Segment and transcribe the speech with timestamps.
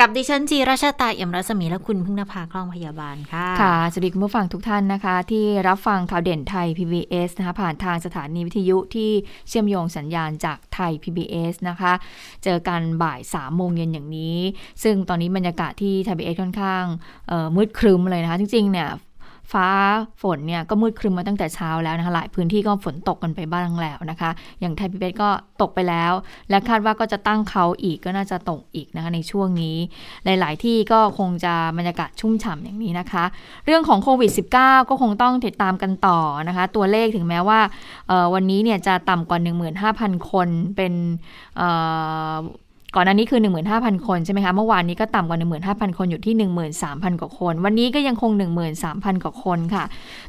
[0.00, 9.10] กับดิฉันจีราชาตาเอี่ยมรัศมีและคุณพึ่งนภาคล่องพยาบาลค่ะ ค่ะ สวัสดีคุณผู้ฟังทุกท่านนะคะ ที่รับฟังข่าวเด่นไทย PBS นะคะผ่านทางสถานีวิทยุที่
[9.48, 11.92] เชื่อมโยงสัญญาณจากไทย PBS นะคะ
[12.44, 14.38] เจอกันบ่าย3ามโมงเย็นอย่างนี้
[14.82, 16.84] ซึ่งตอนนี้บรรยากาศที่ไทยพีเอสค่อนข้าง
[17.56, 18.88] มืดครึ้มเลยนะคะ จริงๆเนี่ย
[19.52, 19.68] ฟ้า
[20.22, 25.28] ฝนเนี่ยก็มืดครึ้มมาตั้งแต่เช้าแล้วนะคะหลายพื้นที่ก็ฝนตกกันไปบ้างแล้วนะคะ อย่างไทยพีบีก็
[25.62, 26.12] ตกไปแล้ว
[26.50, 29.76] และคาดว่าก็จะตั้งเขาอีกก็น่าจะตกอีกนะคะในช่วงนี้
[30.24, 33.24] หลาย ๆ ที่ก็คงจะบรรยากาศชุ่มฉ่ำอย่างนี้นะคะ
[33.66, 36.18] เรื่องของโควิด -19 ก็คงต้องติดตามกันต่อ
[36.48, 37.60] นะคะ ตัวเลขถึงแม้ว่า
[38.34, 39.38] วันนี้เนี่ยจะต่ำกว่า
[39.90, 40.92] 15,000 คนเป็น
[41.56, 41.68] เอ่
[42.32, 42.36] อ
[42.98, 43.40] ก่อนหน้านี้คือ
[43.72, 46.34] 15,000 คนใช่ไหมคะ เมื่อวานนี้ก็ต่ำกว่า 15,000 คนอยู่ที่
[46.76, 48.30] 13,000 กว่าคน วันนี้ก็ยังคง
[48.78, 49.84] 13,000 กว่าคนค่ะ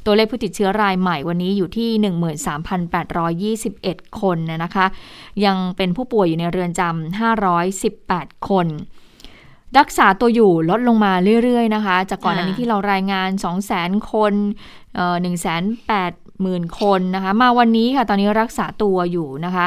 [0.06, 1.90] ตัวเลขผู้ติดเชื้อรายใหม่วันนี้อยู่ที่
[3.66, 4.86] 13,821 คนนะคะ
[5.46, 7.20] ยังเป็นผู้ป่วยอยู่ในเรือนจำ
[7.82, 8.68] 518 คน
[9.80, 14.34] รักษาตัวอยู่ลดลงมาเรื่อย ๆ นะคะ จากก่อนหน้านี้ที่เรารายงาน 2 0 0 0 0 0 คน
[14.88, 19.66] 1 8 0 0 0 หมื่นคนนะคะ มาวันนี้ค่ะ ตอนนี้รักษาตัวอยู่นะคะ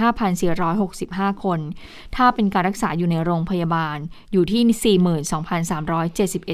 [0.00, 1.58] 145,465 คน
[2.16, 3.96] ถ้าเป็นการรักษาอยู่ในโรงพยาบาล
[4.32, 4.96] อยู่ที่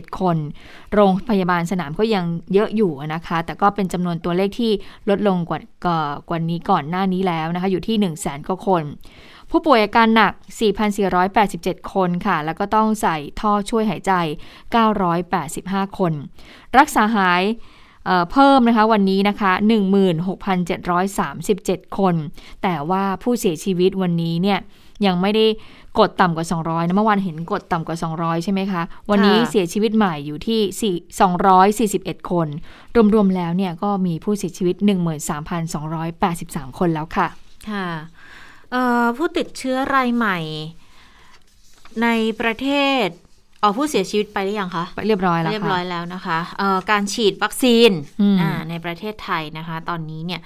[0.06, 0.36] 42,371 คน
[0.94, 4.72] โรงพยาบาลสนามก็ยังเยอะอยู่นะคะ แต่ก็เป็นจำนวนตัวเลขที่
[5.08, 5.60] ลดลงกว่า
[6.28, 8.84] กว่านี้ก่อนหน้านี้แล้วนะคะ อยู่ที่ 100,000กว่าคน
[9.50, 10.32] ผู้ป่วยอาการหนัก
[11.12, 14.12] 4,487 คนค่ะ แล้วก็ต้องใส่ท่อช่วยหายใจ
[15.04, 16.12] 985 คน
[16.78, 17.42] รักษาหาย
[18.06, 19.52] เอ่อเพิ่มนะคะวันนี้นะคะ
[21.14, 22.14] 16,737 คน
[22.62, 24.58] แต่ว่าผู้เสียชีวิตวันนี้เนี่ย
[25.06, 25.46] ยังไม่ได้
[25.98, 30.60] กดต่ำกว่า 200นะเมื่อวานเห็นกดต่ำกว่า 200 ใช่ไหมคะ วันนี้ค่ะเสียชีวิตใหม่อยู่ที่
[30.98, 32.48] 4 241 คน
[33.14, 34.76] รวมๆแล้วเนี่ยก็มีผู้เสียชีวิต
[35.96, 37.28] 13,283 คนแล้วค่ะ
[37.70, 37.88] ค่ะ
[38.70, 40.38] เอ่อผู้ติดเชื้อรายใหม่
[42.02, 42.08] ใน
[42.40, 42.68] ประเท
[43.04, 43.06] ศ
[43.66, 47.90] อ๋อผู้เสียชีวิตไปหรือยังคะเรียบร้อยแล้วเรียบค่ะร้อยแล้วนะคะเอ่อการฉีดวัคซีน
[48.20, 50.40] อืมอ่าในประเทศไทยนะคะ ตอนนี้เนี่ย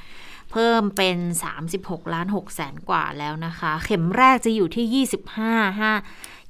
[0.53, 1.19] เพิ่มเป็น
[1.67, 5.07] 36 ล้าน6แสนกว่าแล้วนะคะ เข็มแรกจะอยู่ที่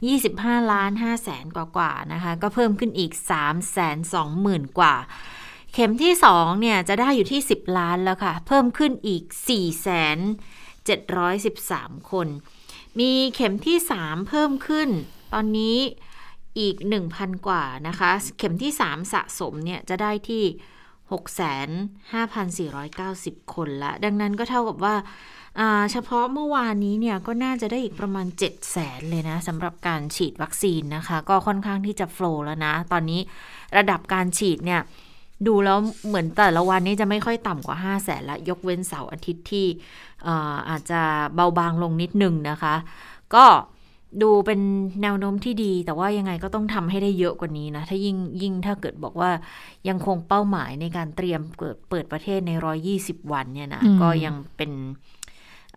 [0.09, 0.19] 25 5
[0.57, 4.95] 25 ล้าน5แสนกว่ากว่าๆนะคะ ก็เพิ่มขึ้นอีก 3 2 0 0 0 0 กว่า
[5.75, 9.71] เข็มที่ 2 เนี่ยจะได้อยู่ที่ 10 ล้านแล้วค่ะ เพิ่มขึ้นอีก 4
[11.29, 12.29] 713 คน
[12.99, 14.89] มีเข็มที่ 3 เพิ่มขึ้น
[15.35, 15.79] ตอนนี้
[16.59, 16.77] อีก
[17.11, 20.45] 1,000 กว่านะคะ เข็มที่ 3 สะสมเนี่ยจะได้ที่
[23.41, 24.95] 65,490 คนละ ดังนั้นก็เท่ากับว่า
[25.93, 33.21] เฉพาะเมื่อวานนี้เนี่ยก็น่าจะได้อีกประมาณ 7 0 0แสนเลยนะสำหรับการฉีดวัคซีนนะคะ ก็ค่อนข้างที่จะโฟล์แล้วนะ ตอนนี้
[33.77, 34.81] ระดับการฉีดเนี่ย
[35.47, 39.67] ดูแล้วเหมือนแต่ละวันนี้จะไม่ค่อยต่ำกว่า 5 0 0แสนละ ยกเว้นเสาร์อาทิตย์ที่
[40.25, 41.01] เอ่ออาจจะ
[41.35, 42.75] เบาบางลงนิดนึงนะคะ
[43.35, 43.45] ก็
[44.23, 44.61] ดูเป็น
[45.03, 49.31] แนวโน้มที่ดี แต่ว่ายังไงก็ต้องทำให้ได้เยอะกว่านี้นะ ถ้ายิ่งยิ่งถ้าเกิดบอกว่า
[49.89, 52.51] ยังคงเป้าหมายในการเตรียมเปิดเปิดประเทศใน
[52.93, 54.71] 120 วันเนี่ยนะอืมก็ยังเป็น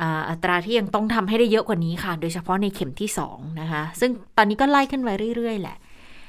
[0.01, 5.77] อ่าอัตราที่ยังต้องทำให้ได้เยอะกว่านี้ค่ะ โดยเฉพาะในเข็มที่2นะคะ ซึ่งตอนนี้ก็ไล่ขึ้นไปเรื่อย ๆ แหละ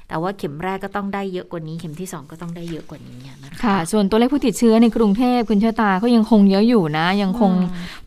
[0.08, 7.52] แต่ว่าเข็มแรกก็ต้องได้เยอะกว่านี้ เข็มที่ 2 ก็ต้องได้เยอะกว่านี้นะคะค่ะ ส่วนตัวเลขผู้ติดเชื้อในกรุงเทพคุณเชตาก็ยังคงเยอะอยู่นะ ยังคง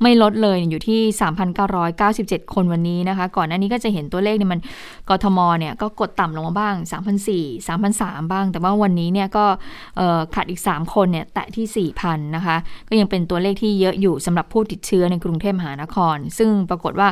[0.02, 1.00] ไม่ลดเลยอยู่ที่
[1.78, 4.60] 3,997 คนวันนี้นะคะ ก่อนหน้านี้ก็จะเห็นตัวเลขเนี่ยมัน
[5.10, 6.76] กทมเนี่ยก็กดต่ำลงมาบ้าง
[7.28, 9.46] 3,400 3,300บ้าง แต่ว่าวันนี้เนี่ยก็
[10.34, 12.58] ขาดอีก 3 คนเนี่ยแตะที่ 4,000 นะคะ
[12.90, 17.10] ก็ยังเป็นตัวเลขที่เยอะอยู่สำหรับผู้ติดเชื้อในกรุงเทพมหานคร ซึ่งปรากฏว่า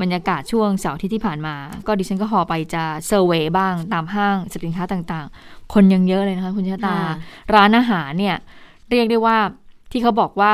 [0.00, 1.54] บรรยากาศช่วงเสาร์ที่ที่ผ่านมา
[1.86, 7.16] ก็ดิฉันก็พอไปจะเซอร์เวยบ้างตามห้างสินค้าต่างๆ คนยังเยอะเลยนะคะคุณชะตาค่ะ
[7.54, 8.36] ร้านอาหารเนี่ย
[8.90, 9.36] เรียกได้ว่า
[9.90, 10.52] ที่เขาบอกว่า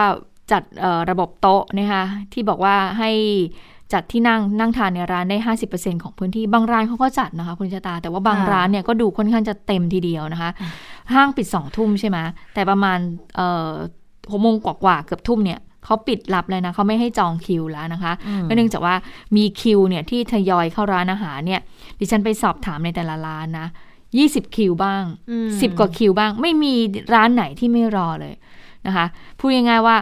[0.53, 3.11] จัดเอ่อระบบโต๊ะนะคะที่บอกว่าให้
[3.93, 10.51] จัดที่นั่งนั่งทานในร้านได้ 50%ของพื้นที่บางร้านเขาก็จัดนะคะคุณชะตา แต่ว่าบางค่ะร้านเนี่ยก็ดูค่อนข้างจะเต็มทีเดียวนะคะ
[11.15, 12.19] ห้างปิดสองทุ่มใช่ไหม
[12.55, 12.99] แต่ประมาณ
[13.37, 13.71] เอ่อ
[14.31, 18.95] หกโมงกว่าๆเกือบทุ่มเนี่ย เขาปิดรับเลยนะเขาไม่ให้จองคิวแล้วนะคะอืมก็เนื่องจากว่า
[19.37, 21.61] มีคิวเนี่ยที่ทยอยเข้าร้านอาหารเนี่ย
[21.99, 23.69] ดิฉันไปสอบถามในแต่ละร้านนะ
[24.11, 26.75] 20คิวบ้างอืม10กว่าคิวบ้าง ไม่มี
[27.15, 28.35] ร้านไหนที่ไม่รอเลย
[28.87, 29.07] นะคะ
[29.39, 29.97] พูดง่ายๆว่า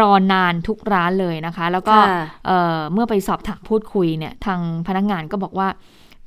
[0.00, 5.68] รอนานทุกร้านเลยนะคะ แล้วก็ค่ะเอ่อเมื่อไปสอบถามพูดคุยเนี่ยทางพนักงานก็บอกว่า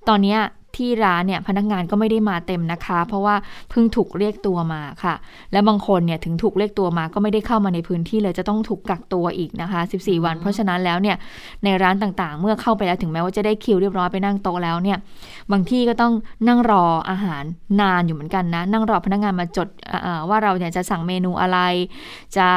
[0.08, 0.40] ตอนเนี้ย
[0.78, 3.36] ที่ร้านเนี่ยพนักงานก็ไม่ได้มาเต็มนะคะ เพราะว่า
[3.70, 5.16] เพิ่งถูกเรียกตัวมาค่ะ
[5.52, 11.18] และบางคนเนี่ยถึงถูกเรียกตัวมาก็ไม่ได้เข้ามาในพื้นที่เลยจะต้องถูกกักตัวอีกนะคะ 14 วัน เพราะฉะนั้นแล้วเนี่ย
[11.64, 14.98] ในร้านต่างๆ เมื่อเข้าไปแล้วถึงแม้ว่าจะได้คิวเรียบร้อยไปนั่งโต๊ะแล้วเนี่ย
[15.52, 16.14] บางที่ก็ต้อง
[16.48, 17.44] นั่งรออาหาร
[17.82, 19.68] นานอยู่เหมือนกันนะ นั่งรอพนักงานมาจด
[20.30, 21.60] ว่าเราเนี่ยจะสั่งเมนูอะไร
[22.38, 22.48] จะ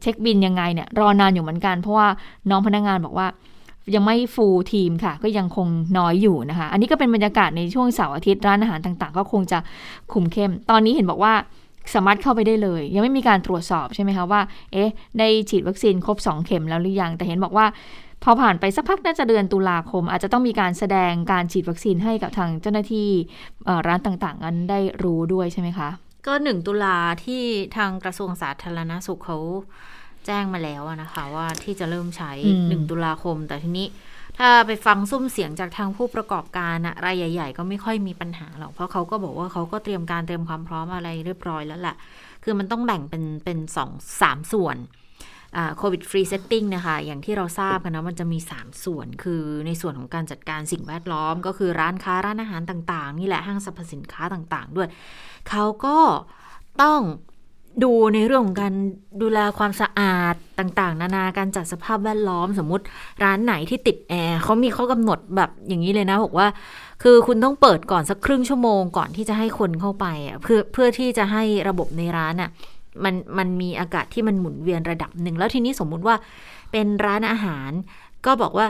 [0.00, 2.08] เช็คบินยังไงเนี่ยรอนานอยู่เหมือนกัน เพราะว่า
[2.50, 3.28] น้องพนักงานบอกว่า
[3.94, 5.68] ยังไม่ฟูลทีมค่ะ ก็ยังคง
[5.98, 9.58] น้อยอยู่นะคะ อันนี้ก็เป็นบรรยากาศในช่วงเสาร์อาทิตย์ร้านอาหารต่างๆ ก็คงจะ
[10.12, 11.34] คุมเข้ม ตอนนี้เห็นบอกว่า
[11.94, 14.40] สามารถเข้าไปได้เลย ยังไม่มีการตรวจสอบใช่ไหมคะว่า
[14.72, 17.66] เอ๊ะ ได้ฉีดวัคซีนครบ 2 เข็มแล้วหรือยัง แต่เห็นบอกว่า
[18.22, 23.08] พอผ่านไปสักพักน่าจะเดือนตุลาคม อาจจะต้องมีการแสดงการฉีดวัคซีนให้กับทางเจ้าหน้าที่
[23.86, 25.88] ร้านต่างๆ นั้นได้รู้ด้วยใช่ไหมคะ
[26.26, 27.42] ก็หนึ่งตุลาที่
[27.76, 29.38] ทางกระทรวงสาธารณสุขเขา
[30.26, 32.32] แจ้งมาแล้วนะคะ ว่าที่จะเริ่มใช้
[32.68, 33.86] หนึ่งตุลาคม แต่ทีนี้
[34.38, 41.96] ถ้าไปฟังสุ้มเสียงจากทางผู้ประกอบการอะรายใหญ่ๆ ก็ไม่ค่อยมีปัญหาหรอก เพราะเขาก็บอกว่าเขาก็เตรียมการเตรียมความพร้อมอะไรเรียบร้อยแล้วแหละ
[42.44, 43.90] คือมันต้องแบ่งเป็นเป็นสอง
[44.20, 44.76] สามส่วน
[45.76, 54.88] COVID Free Setting นะคะ อย่างที่เราทราบกันนะ มันจะมี 3 ส่วน คือในส่วนของการจัดการสิ่งแวดล้อม ก็คือร้านค้าร้านอาหารต่าง ๆ นี่แหละห้างสรรพสินค้าต่าง ๆ ด้วย
[55.48, 55.98] เขาก็
[56.82, 57.00] ต้อง
[57.82, 58.74] ดูในเรื่องของการ
[59.22, 62.84] ดูแลความสะอาดต่างๆ นานาการจัดสภาพแวดล้อมสมมติ
[63.24, 66.46] ร้านไหนที่ติดแอร์เขามีข้อกำหนดแบบอย่างนี้เลยนะ บอกว่า
[67.02, 70.06] คือคุณต้องเปิดก่อนสักครึ่งชั่วโมงก่อนที่จะให้คนเข้าไป
[70.42, 72.50] เพื่อเพื่อที่จะให้ระบบในร้านอะ
[73.04, 76.16] มันมันมีอากาศที่มันหมุนเวียนระดับหนึ่ง แล้วทีนี้สมมุติว่า
[76.72, 77.70] เป็นร้านอาหาร
[78.26, 78.66] ก็บอกว่า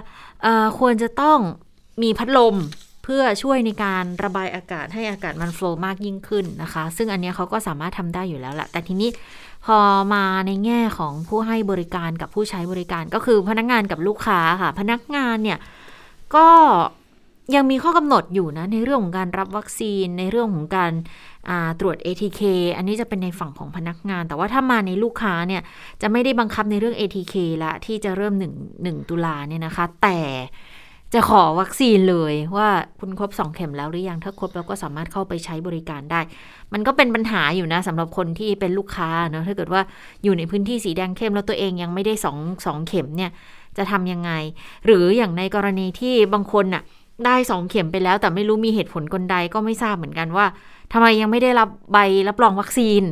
[0.79, 1.39] ควรจะต้อง
[2.03, 2.57] มีพัดลม
[3.09, 9.11] เพื่อช่วยในการระบายอากาศให้อากาศมันโฟล์มากยิ่งขึ้นนะคะ ซึ่งอันนี้เขาก็สามารถทำได้อยู่แล้วแหละแต่ทีนี้
[9.67, 9.79] พอ
[10.15, 15.59] มาในแง่ของผู้ให้บริการกับผู้ใช้บริการก็คือพนักงงานกับลูกค้าค่ะ พนักงานเนี่ย
[16.35, 16.49] ก็
[17.55, 20.93] ยังมีข้อกำหนดอยู่นะ ในเรื่องของการรับวัคซีนในเรื่องของการ
[21.81, 22.43] ตรวจ ATK
[22.77, 25.63] อันนี้จะเป็นในฝั่งของพนักงาน แต่ว่าถ้ามาในลูกค้าเนี่ย
[26.03, 30.19] จะไม่ได้บังคับในเรื่อง ATK ละที่จะเริ่ม 1 1 ตุลาเนี่ยนะคะ แต่
[31.15, 32.69] จะขอวัคซีนเลยว่า
[33.01, 36.21] คุณครบสองเข็มแล้วหรือยังถ้าครบแล้วก็สามารถเข้าไปใช้บริการได้
[36.73, 39.83] มันก็เป็นปัญหาอยู่นะสำหรับคนที่เป็นลูกค้าเนาะถ้าเกิดว่า
[40.25, 43.31] อยู่ในพื้นที่สีแดงเข้มแล้วตัวเองยังไม่ได้สองสองเข็มเนี่ย
[43.77, 44.31] จะทำยังไง
[44.87, 46.83] หรืออย่างในกรณีที่บางคนน่ะ
[47.27, 50.47] ได้สองเข็มไปแล้ว แต่ไม่รู้มีเหตุผลกลใดก็ไม่ทราบเหมือนกันว่า
[50.93, 51.99] ทำไมยังไม่ได้รับใบ
[52.29, 53.03] รับรองวัคซีน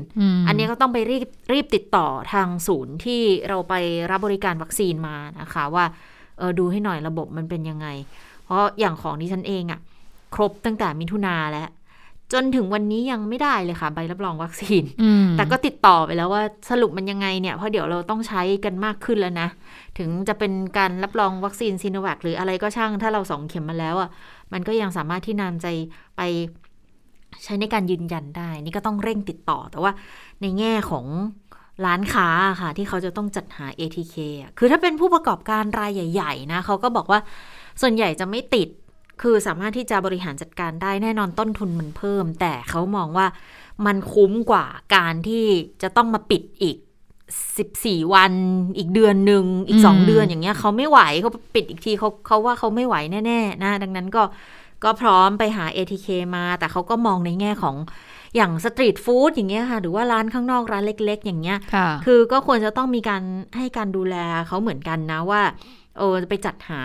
[0.47, 3.75] อันนี้ก็ต้องไปรีบรีบติดต่อทางศูนย์ที่เราไป
[4.11, 5.85] รับบริการวัคซีนมานะคะว่า
[6.38, 7.86] เออดูให้หน่อยระบบมันเป็นยังไง
[8.44, 9.81] เพราะอย่างของดิฉันเองอะ
[10.34, 11.69] ครบตั้งแต่มิถุนาแล้ว
[12.32, 14.82] จนถึงวันนี้ยังไม่ได้เลยค่ะ ใบรับรองวัคซีน
[15.36, 19.48] แต่ก็ติดต่อไปแล้วว่าสรุปมันยังไงเนี่ยเพราะเดี๋ยวเราต้องใช้กันมากขึ้นแล้วนะ
[19.98, 24.10] ถึงจะเป็นการรับรองวัคซีนซีโนแวคหรืออะไรก็ช่างถ้าเราสองเข็มมาแล้วอะ่ะ
[24.52, 25.66] มันก็ยังสามารถที่นานใจ
[26.16, 26.22] ไป
[27.44, 29.92] ใช้ในการยืนยันได้ นี่ก็ต้องเร่งติดต่อแต่ว่า
[30.42, 31.04] ในแง่ของ
[31.85, 32.29] ร้านค้า
[32.61, 34.17] ค่ะ ที่เขาจะต้องจัดหา ATK
[34.59, 37.21] คือถ้าเป็นผู้ประกอบการรายใหญ่ ๆ นะเขาก็บอกว่า
[37.81, 38.69] ส่วนใหญ่จะไม่ติด
[39.23, 43.26] คือสามารถที่จะบริหารจัดการได้แน่นอนต้นทุนมันเพิ่ม แต่เขามองว่า
[43.87, 45.44] มันคุ้มกว่าการที่
[45.82, 46.76] จะต้องมาปิดอีก
[47.44, 48.32] 14 วัน
[48.79, 54.23] อีกเดือนหนึ่งอีก 2 เดือนอย่างเงี้ยเขาไม่ไหวเขาปิดอีกทีเขาเขาว่าเขาไม่ไหวแน่ๆนะดังนั้นก็
[54.85, 57.76] ก็พร้อมไปหา ATK มา แต่เขาก็มองในแง่ของ
[58.37, 61.59] อย่างสตรีทฟู้ดอย่างเงี้ยค่ะ หรือว่าร้านข้างนอกร้านเล็ก ๆ อย่างเงี้ย
[62.05, 63.23] คือก็ควรจะต้องมีการ
[63.57, 65.43] ให้การดูแลเขาเหมือนกันนะว่า
[65.99, 66.81] เออไปจัดหา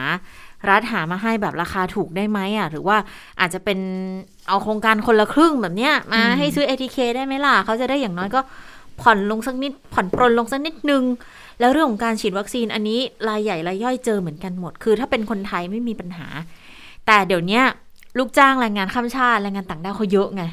[0.70, 2.98] ร้านหามาให้แบบราคาถูกได้ไหมอะ หรือว่า
[3.40, 3.80] อาจจะเป็น
[4.48, 8.42] เอาโครงการคนละครึ่งแบบเนี้ยมาให้ซื้อ ATK ได้ไหมล่ะเขาจะได้อย่างน้อยก็
[9.02, 11.04] ผ่อนลงสักนิด ผ่อนปรนลงสักนิดนึง
[11.60, 16.28] แล้วเรื่องของการฉีดวัคซีนอันนี้รายใหญ่รายย่อยเจอเหมือนกันหมด คือถ้าเป็นคนไทยไม่มีปัญหา
[17.06, 17.62] แต่เดี๋ยวนี้
[18.18, 20.44] ลูกจ้างแรงงานข้ามชาติแรงงานต่างด้าวเขาเยอะไง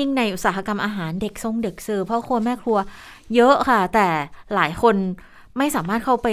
[0.00, 2.78] ยิ่งในอุตสาหกรรมอาหารเด็กทรงเด็กเสิร์ฟพ่อครัวแม่ครัว
[3.34, 4.06] เยอะค่ะ แต่
[4.54, 4.96] หลายคน
[5.58, 6.28] ไม่สามารถเข้าไป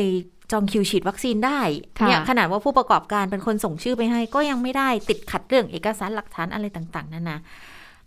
[0.51, 1.59] จองคิวฉีดวัคซีนได้
[2.07, 7.39] เนี่ยขนาดว่าผู้ประกอบการเป็นคนส่งชื่อไปให้ ก็ยังไม่ได้ติดขัดเรื่องเอกสารหลักฐานอะไรต่าง ๆนั่นนะ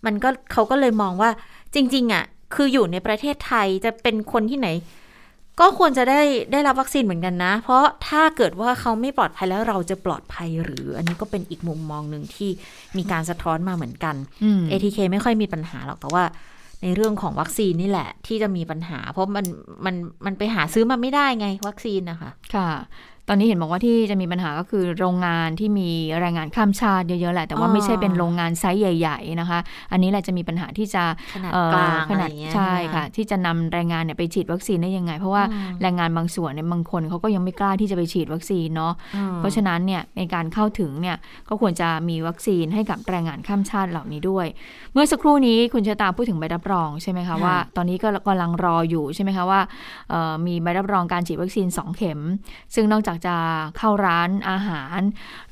[0.05, 1.31] มันก็เขาก็เลยมองว่า
[1.75, 2.25] จริง ๆอะ
[2.55, 4.69] คืออยู่ในประเทศไทยจะเป็นคนที่ไหน
[5.61, 6.21] ก็ควรจะได้
[6.53, 12.51] ได้รับวัคซีนเหมือนกันนะ เพราะถ้าเกิดว่าเขาไม่ปลอดภัยแล้วเราจะปลอดภัยหรือ อันนี้ก็เป็นอีกมุมมองหนึ่งที่
[12.97, 14.15] มีการสะท้อนมาเหมือนกัน
[14.71, 16.25] ATK ไม่ค่อยมีปัญหาหรอกแต่ว่า
[16.83, 19.45] ในเรื่องของวัคซีนนี่แหละที่จะมีปัญหา เพราะมัน
[19.85, 19.95] มัน
[20.27, 22.71] มันไปหาซื้อมาไม่ได้ไงวัคซีนนะคะ ค่ะ
[23.29, 25.91] ตอนนี้เห็นบอกว่าที่จะมีปัญหาก็คือโรงงานที่มี
[26.21, 29.59] แรงงานข้ามชาติเยอะๆแหละ แต่ว่าไม่ใช่เป็นโรงงานไซส์ใหญ่ ๆ นะคะ
[29.93, 31.05] อันนี้แหละจะมีปัญหาที่จะ
[31.35, 41.17] ขนาดเอ่อกลางขนาดอะไรอย่างเงี้ยใช่นค่ะ ที่จะนำแรงงานเนี่ยไปฉีดวัคซีนได้ยังไง เพราะว่าอืมแรงงานบางส่วนเนี่ยบางคนเขาก็ยังไม่กล้าที่จะไปฉีดวัคซีนเนาะอืมเพราะฉะนั้นเนี่ยในการเข้าถึงเนี่ย
[41.49, 44.47] ก็ควรจะมีวัคซีนให้กับแรงงานข้ามชาติเหล่านี้ด้วย
[44.93, 49.61] เมื่อสักครู่นี้คุณชะตาพูดถึงใบรับรองใช่ไหมคะว่า ตอนนี้ก็กำลังรออยู่ใช่ไหมคะว่า
[50.11, 52.21] เอ่อมีใบรับรองการฉีดวัคซีน 2 เข็ม
[52.75, 53.37] ซึ่งนอกจากจะ
[53.79, 55.01] เข้าร้านอาหาร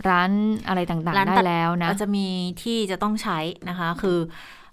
[0.09, 0.31] ร้าน
[0.69, 2.27] อะไรต่างร้านๆได้ตัดแล้วนะก็จะมี
[2.63, 3.39] ที่จะต้องใช้
[3.69, 4.19] นะคะ คือ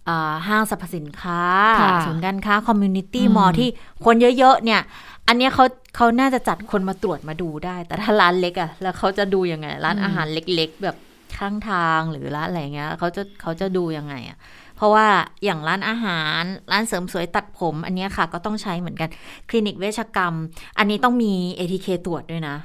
[0.08, 1.42] อ่าห้างสรรพสินค้า
[1.82, 3.70] ค่ะศูนย์การค้า community อืม mall ที่
[4.06, 4.82] คนเยอะ ๆ เนี่ย
[5.28, 5.66] อันเนี้ยเขา
[5.96, 10.98] เขาน่าจะจัดคนมาตรวจมาดูได้ แต่ถ้าร้านเล็กอะแล้วเขาจะดูยังไง ร้านอาหารเล็ก ๆ แบบ
[11.38, 14.38] ข้างทางหรือร้านอะไรเงี้ยเขาจะเขาจะดูยังไงอะ
[14.76, 15.08] เพราะว่า
[15.44, 16.42] อย่างร้านอาหาร
[16.72, 19.10] ร้านเสริมสวยตัดผม อันเนี้ยค่ะก็ต้องใช้เหมือนกัน
[19.50, 20.34] คลินิกเวชกรรม
[20.78, 22.56] อันนี้ต้องมี ATK ตรวจด้วยนะ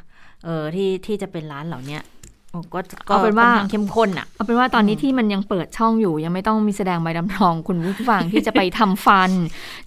[0.44, 2.02] เออที่ที่จะเป็นร้านเหล่าเนี้ย
[2.50, 9.30] โอ้ก็ก็เอาเป็นว่าค่อนข้งเข้มข้นอะเอาเป็นว่าตอนนี้ที่มันยังเปิดช่องอยู่ ยังไม่ต้องมีแสดงใบรับรอง คุณผู้ฟังที่จะไปทำฟัน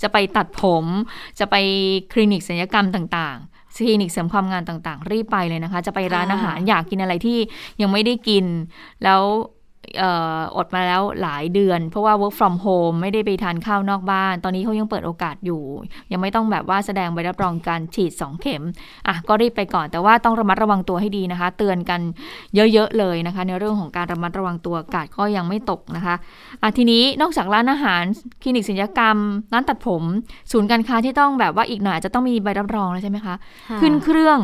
[0.02, 0.86] จะไปตัดผม
[1.40, 1.56] จะไป
[2.14, 7.38] คลินิกศัลยกรรมต่างๆคลินิกเสริมความงานต่างๆ รีบไปเลยนะคะ จะไปร้านค่ะอาหารอยากกินอะไรที่
[7.82, 8.46] ยังไม่ได้กิน
[9.04, 9.22] แล้ว
[9.57, 15.62] เอ่ออดมาแล้วหลายเดือน เพราะว่า work from home ไม่ได้ไปทานข้าวนอกบ้าน ตอนนี้เขายังเปิดโอกาสอยู่
[16.12, 18.64] ยังไม่ต้องแบบว่าแสดงใบรับรองการฉีด 2 เข็ม
[19.08, 22.02] อะ ก็รีบไปก่อน แต่ว่าต้องระมัดระวังตัวให้ดีนะคะ เตือนกัน
[22.56, 26.16] เยอะๆเลยนะคะ ในเรื่องของการระมัดระวังตัวอากาศก็ยังไม่ตกนะคะ
[26.62, 28.04] อะทีนี้นอกจากร้านอาหาร
[28.42, 29.18] คลินิกศัลยกรรม
[29.54, 30.04] ร้านตัดผม
[30.52, 33.36] ศูนย์การค้าที่ต้องแบบว่าอีกหน่อยอาจจะต้องมีใบรับรองแล้วใช่ไหมคะ
[33.82, 34.40] ขึ้นเครื่อง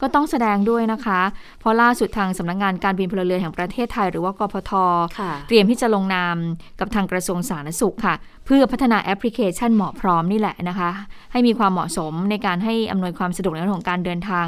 [0.00, 1.20] ก็ต้องแสดงด้วยนะคะ
[1.60, 4.72] เพราะล่าสุดทางสำนักงานการบินพลเรือนแห่งประเทศไทย หรือว่ากพท
[5.18, 6.36] ค่ะเตรียมที่จะลงนาม
[6.80, 8.14] กับทางกระทรวงสาธารณสุขค่ะ
[8.50, 10.90] เพื่อพัฒนาแอปพลิเคชันเหมอพร้อมนี่แหละนะคะ
[11.32, 14.46] ให้มีความเหมาะสมในการให้อำนวยความสะดวกในเรื่องของการเดินทาง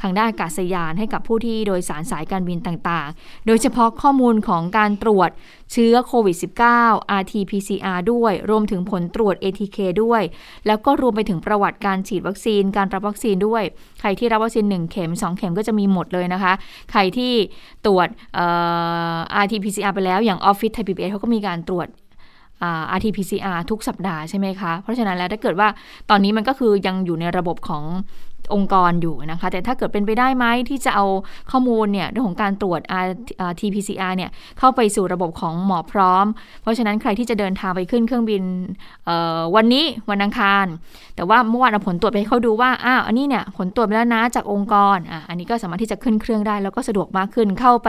[0.00, 5.30] ทางด้านอากาศยานให้กับผู้ที่โดยสารสายการบินต่างๆ โดยเฉพาะข้อมูลของการตรวจ
[5.72, 6.36] เชื้อโควิด
[6.78, 10.22] -19 RT-PCR ด้วย รวมถึงผลตรวจ ATK ด้วย
[10.66, 13.62] แล้วก็รวมไปถึงประวัติการฉีดวัคซีน การรับวัคซีนด้วย
[14.00, 16.52] ใครที่รับวัคซีน 1 เข็ม 2 เข็มก็จะมีหมดเลยนะคะ
[16.90, 17.32] ใครที่
[17.86, 18.08] ตรวจ
[19.42, 21.88] RT-PCR ไปแล้วอย่างออฟฟิศไทยพีบีเขาก็มีการตรวจ
[22.96, 25.68] RT-PCR ทุกสัปดาห์ใช่ไหมคะ เพราะฉะนั้นแล้วถ้าเกิดว่า
[26.10, 27.82] ตอนนี้มันก็คือยังอยู่ในระบบของ
[28.54, 31.06] องค์กรอยู่นะคะ แต่ถ้าเกิดเป็นไปได้ไหมที่จะเอา
[31.50, 32.80] ข้อมูลเนี่ยเรื่องของการตรวจ
[33.50, 36.26] RT-PCR เนี่ยเข้าไปสู่ระบบของหมอพร้อม
[36.62, 38.42] เพราะฉะนั้นใครที่จะเดินทางไปขึ้นเครื่องบิน
[39.56, 40.66] วันนี้วันอังคาร
[41.16, 47.88] แต่ว่าเมื่อวานเอาผลตรวจไปเขาดูว่าอ้าวอันนี้เนี่ยผลตรวจไปแล้วนะจากองค์กรอะอันนี้ก็สามารถที่จะขึ้นเครื่องได้ แล้วก็สะดวกมากขึ้นเข้าไป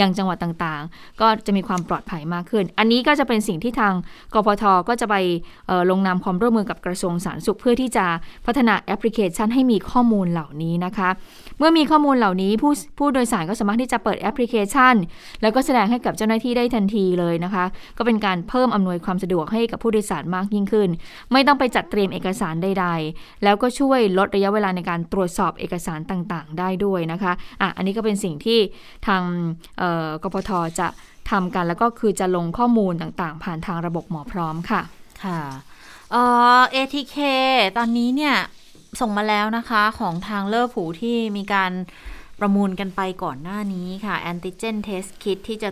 [0.00, 3.94] ยังจังหวัดต่างๆ ก็จะมีความปลอดภัยมากขึ้น อันนี้ก็จะเป็นสิ่งที่ทาง
[4.34, 5.14] กพทก็จะไป
[5.90, 8.06] ลงนามความร่วมมือกับกระทรวงสาธารณสุขเพื่อที่จะ
[8.46, 11.08] พัฒนาแอปพลิเคชันให้มีข้อมูลเหล่านี้นะคะ
[11.58, 14.94] เมื่อมีข้อมูลเหล่านี้ผู้ผู้โดยสารก็สามารถที่จะเปิดแอปพลิเคชัน
[15.42, 17.64] แล้วก็แสดงให้กับเจ้าหน้าที่ได้ทันทีเลยนะคะ
[17.98, 20.88] ก็เป็นการเพิ่มอำนวยความสะดวกให้กับผู้โดยสารมากยิ่งขึ้น
[21.32, 28.58] ไม่ต้องไปจัดเตรียมเอกสารใด ๆ แล้วก็ช่วยลดระยะเวลาในการตรวจสอบเอกสารต่างๆ ได้ด้วยนะคะอะอันนี้ก็เป็นสิ่งที่
[29.06, 29.22] ทาง
[30.22, 30.88] กพทจะ
[31.30, 34.82] ทำกันแล้วก็คือจะลงข้อมูลต่างๆ ผ่านทางระบบหมอพร้อมค่ะ
[35.24, 35.40] ค่ะ
[36.12, 36.22] เอ่
[36.58, 37.16] อ ATK
[37.76, 38.34] ตอนนี้เนี่ย
[39.00, 41.72] ส่งมาแล้วนะคะของทางเลอผูที่มีการ
[42.40, 45.70] ประมูลกันไปก่อนหน้านี้ค่ะ Antigen Test Kit ที่จะ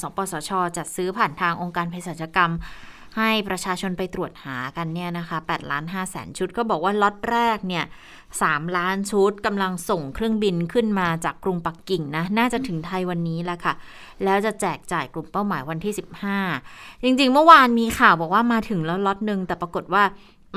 [0.00, 2.52] สปสช จัดซื้อผ่านทางองค์การเภสัชกรรม
[3.20, 7.84] ให้ประชาชนไปตรวจหากันเนี่ยนะคะ8ล้าน5แสนชุด ก็บอกว่าล็อตแรกเนี่ย
[8.30, 13.74] 3ล้านชุดกำลังส่งเครื่องบินขึ้นมาจากกรุงปักกิ่งนะ น่าจะถึงไทยวันนี้แหละค่ะ
[14.24, 15.94] แล้วจะแจกจ่ายกลุ่มเป้าหมายวันที่
[16.48, 20.02] 15 จริงๆ เมื่อวานมีข่าวบอกว่ามาถึงแล้วล็อตหนึ่งแต่ปรากฏว่า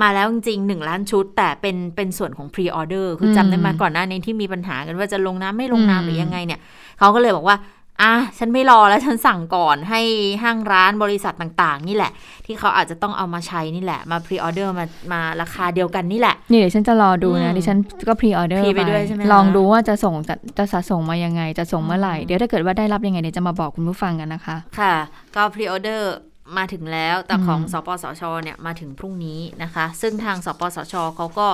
[0.02, 6.60] มาแล้วจริงๆ1ล้านชุด แต่เป็นเป็นส่วนของ pre-order คือจำได้ไหมอ่าก่อนหน้านี้ที่มีปัญหากันว่าจะลงนามไม่ลงนามหรือยังไงเนี่ย
[7.00, 7.58] เขาก็เลยบอกว่า
[8.04, 10.02] อะฉันไม่รอแล้วฉันสั่งก่อนให้
[10.44, 12.12] ห้างร้านบริษัทต่างๆ นี่แหละ
[12.46, 17.78] ที่เขาอาจจะต้องเอามาใช้นี่แหละ มา pre-order มามาราคาเดียวกันนี่แหละ นี่เดี๋ยวฉันจะรอดูอืนะมดิฉัน
[18.08, 24.94] ก็ pre-order pre ไปด้วยใช่ไหมคะลองดูว่าจะส่งจะจะสะส่งมายังไงจะส่งเมื่อไหร่ เดี๋ยวถ้าเกิดว่าได้รับยังไงเดี๋ยวจะมาบอกคุณผู้ฟังกันนะคะ ค่ะ
[25.36, 26.12] ก็ pre-order
[26.58, 31.48] มาถึงแล้ว แต่อืมของสปสชเนี่ยมาถึงพรุ่งนี้นะคะ ซึ่งทางสปสชเขาก็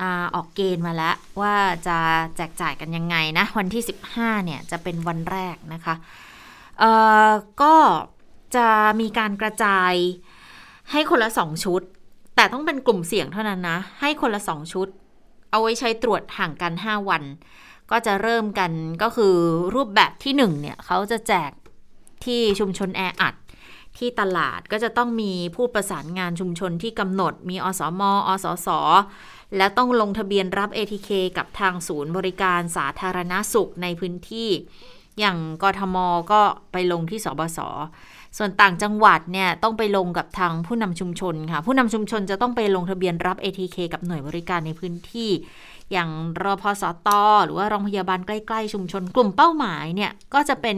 [0.00, 1.54] อ่าออกเกณฑ์มาแล้วว่า
[1.88, 1.98] จะ
[2.36, 3.82] แจกจ่ายกันยังไงนะ วันที่
[4.14, 5.94] 15เนี่ยจะเป็นวันแรกนะคะ
[6.78, 6.90] เอ่
[7.26, 7.30] อ
[7.62, 7.74] ก็
[8.56, 8.68] จะ
[9.00, 9.92] มีการกระจาย
[10.92, 11.82] ให้คนละสองชุด
[12.36, 14.88] แต่ต้องเป็นกลุ่มเสี่ยงเท่านั้นนะ ให้คนละสองชุด
[15.50, 17.22] เอาไว้ใช้ตรวจห่างกัน 5 วัน
[17.90, 18.70] ก็จะเริ่มกัน
[19.02, 19.34] ก็คือ
[19.74, 21.50] รูปแบบที่ 1 เนี่ยเขาจะแจก
[22.24, 23.34] ที่ชุมชนแออัด
[23.98, 28.68] ที่ตลาดก็จะต้องมีผู้ประสานงานชุมชนที่กำหนด มีอสม อสส
[29.56, 34.50] แล้วต้องลงทะเบียนรับ ATK กับทางศูนย์บริการสาธารณสุขในพื้นที่
[35.18, 35.96] อย่างกทม
[36.32, 36.40] ก็
[36.72, 37.58] ไปลงที่สบศ
[38.38, 45.30] ส่วนต่างจังหวัดเนี่ยต้องไปลงกับทางผู้นำชุมชนค่ะ ผู้นำชุมชนจะต้องไปลงทะเบียนรับ ATK กับหน่วยบริการในพื้นที่
[45.92, 46.10] อย่าง
[46.42, 47.08] รอพสต
[47.44, 50.76] หรือว่าโรงพยาบาลใกล้ ๆ ชุมชน กลุ่มเป้าหมายเนี่ยก็จะเป็น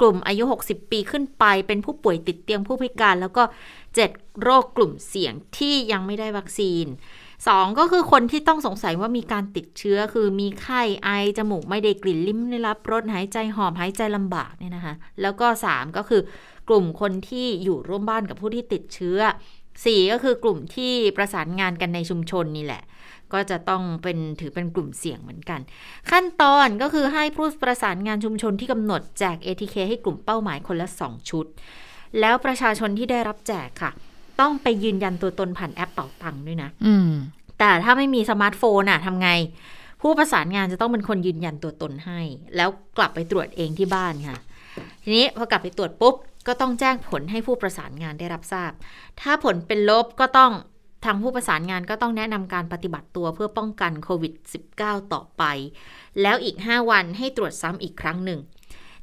[0.00, 3.42] กลุ่มอายุ 60 ปีขึ้นไป เป็นผู้ป่วยติดเตียงผู้พิการ แล้วก็
[3.92, 6.86] 7 โรคกลุ่มเสี่ยงที่ยังไม่ได้วัคซีน
[7.32, 16.22] 2 ก็คือคนที่ต้องสงสัยว่ามีการติดเชื้อ คือมีไข้ไอ จมูกไม่ได้กลิ่นลิ้มได้รับรสหายใจหอบหายใจลำบากเนี่ยนะคะ แล้วก็ 3 ก็คือ
[16.68, 19.18] กลุ่มคนที่อยู่ร่วมบ้านกับผู้ที่ติดเชื้อ
[19.64, 22.82] 4 ก็คือกลุ่มที่ประสานงานกันในชุมชนนี่แหละ
[23.32, 25.60] ก็จะต้องเป็นถือเป็นกลุ่มเสี่ยงเหมือนกัน
[26.10, 31.46] ขั้นตอนก็คือให้ผู้ประสานงานชุมชนที่กำหนดแจก ATK ให้กลุ่มเป้าหมายคนละ 2 ชุด
[32.20, 33.90] แล้วประชาชนที่ได้รับแจกค่ะ
[34.40, 37.10] ต้องไปยืนยันตัวตนผ่านแอปเป่าตังค์ด้วยนะอืม
[37.58, 39.30] แต่ถ้าไม่มีสมาร์ทโฟนอะทำไง
[40.02, 42.20] ผู้ประสานงานจะต้องเป็นคนยืนยันตัวตนให้
[42.56, 42.68] แล้ว
[42.98, 44.36] กลับไปตรวจเองที่บ้านค่ะ
[45.02, 46.14] ทีนี้พอกลับไปตรวจปุ๊บ
[46.46, 48.72] ก็ต้องแจ้งผลให้ผู้ประสานงานได้รับทราบ
[49.20, 50.52] ถ้าผลเป็นลบก็ต้อง
[51.04, 54.32] ทางผู้ประสานงานก็ต้องแนะนำการปฏิบัติตัวเพื่อป้องกันโควิด
[54.72, 55.42] -19 ต่อไป
[56.22, 58.40] แล้วอีก 5 วันให้ตรวจซ้ำอีกครั้งหนึ่ง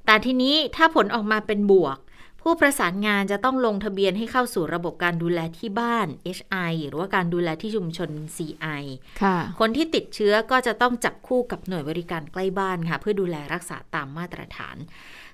[0.05, 1.97] แต่ทีนี้ถ้าผลออกมาเป็นบวก
[2.41, 8.83] ผู้ประสานงานจะต้องลงทะเบียนให้เข้าสู่ระบบการดูแลที่บ้าน HI หรือว่าการดูแลที่ชุมชน CI
[9.21, 14.77] ค่ะ คนที่ติดเชื้อก็จะต้องจับคู่กับหน่วยบริการใกล้บ้านค่ะ เพื่อดูแลรักษาตามมาตรฐาน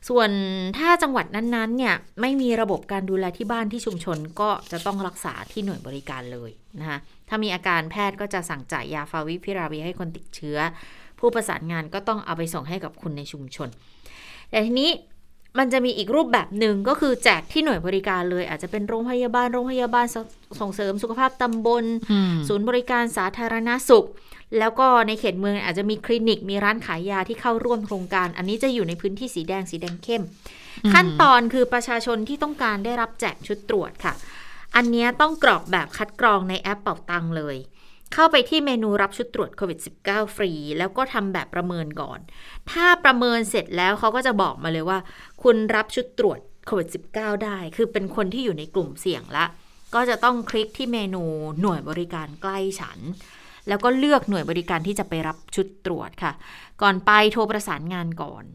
[0.09, 0.29] ส่วน
[0.77, 6.97] ถ้าจังหวัดนั้นๆเนี่ยไม่มีระบบการดูแลที่บ้านที่ชุมชนก็จะต้องรักษาที่หน่วยบริการเลยนะคะ
[7.29, 10.57] ถ้ามีอาการแพทย์ก็จะสั่งจ่ายยาฟาวิพิราเวียให้คนติดเชื้อ
[11.19, 13.69] ผู้ประสานงานก็ต้องเอาไปส่งให้กับคุณในชุมชน
[14.49, 14.91] แต่ทีนี้
[15.59, 20.15] มันจะมีอีกรูปแบบหนึ่งก็คือแจกที่หน่วยบริการเลย อาจจะเป็นโรงพยาบาลโรงพยาบาลส
[20.61, 24.05] ส่งเสริมสุขภาพตำบลอืมศูนย์บริการสาธารณสุข
[24.59, 30.23] แล้วก็ในเขตเมืองอาจจะมีคลินิกมีร้านขายยาที่เข้าร่วมโครงการ อันนี้จะอยู่ในพื้นที่สีแดงสีแดงเข้ม
[30.83, 34.13] อืมขั้นตอนคือประชาชนที่ต้องการได้รับแจกชุดตรวจค่ะ
[34.75, 37.57] อันเนี้ยต้องกรอกแบบคัดกรองในแอปเป่าตังเลย
[38.13, 42.19] เข้าไปที่เมนูรับชุดตรวจโควิด -19 ฟรี แล้วก็ทำแบบประเมินก่อน
[42.71, 44.99] ถ้าประเมินเสร็จแล้วเขาก็จะบอกมาเลยว่า
[45.43, 49.45] คุณรับชุดตรวจโควิด -19 ได้ คือเป็นคนที่อยู่ในกลุ่มเสี่ยงละ
[49.95, 51.23] ก็จะต้องคลิกที่เมนู
[51.61, 52.99] หน่วยบริการใกล้ฉัน
[53.67, 56.31] แล้วก็เลือกหน่วยบริการที่จะไปรับชุดตรวจค่ะ
[56.81, 58.45] ก่อนไปโทรประสานงานก่อน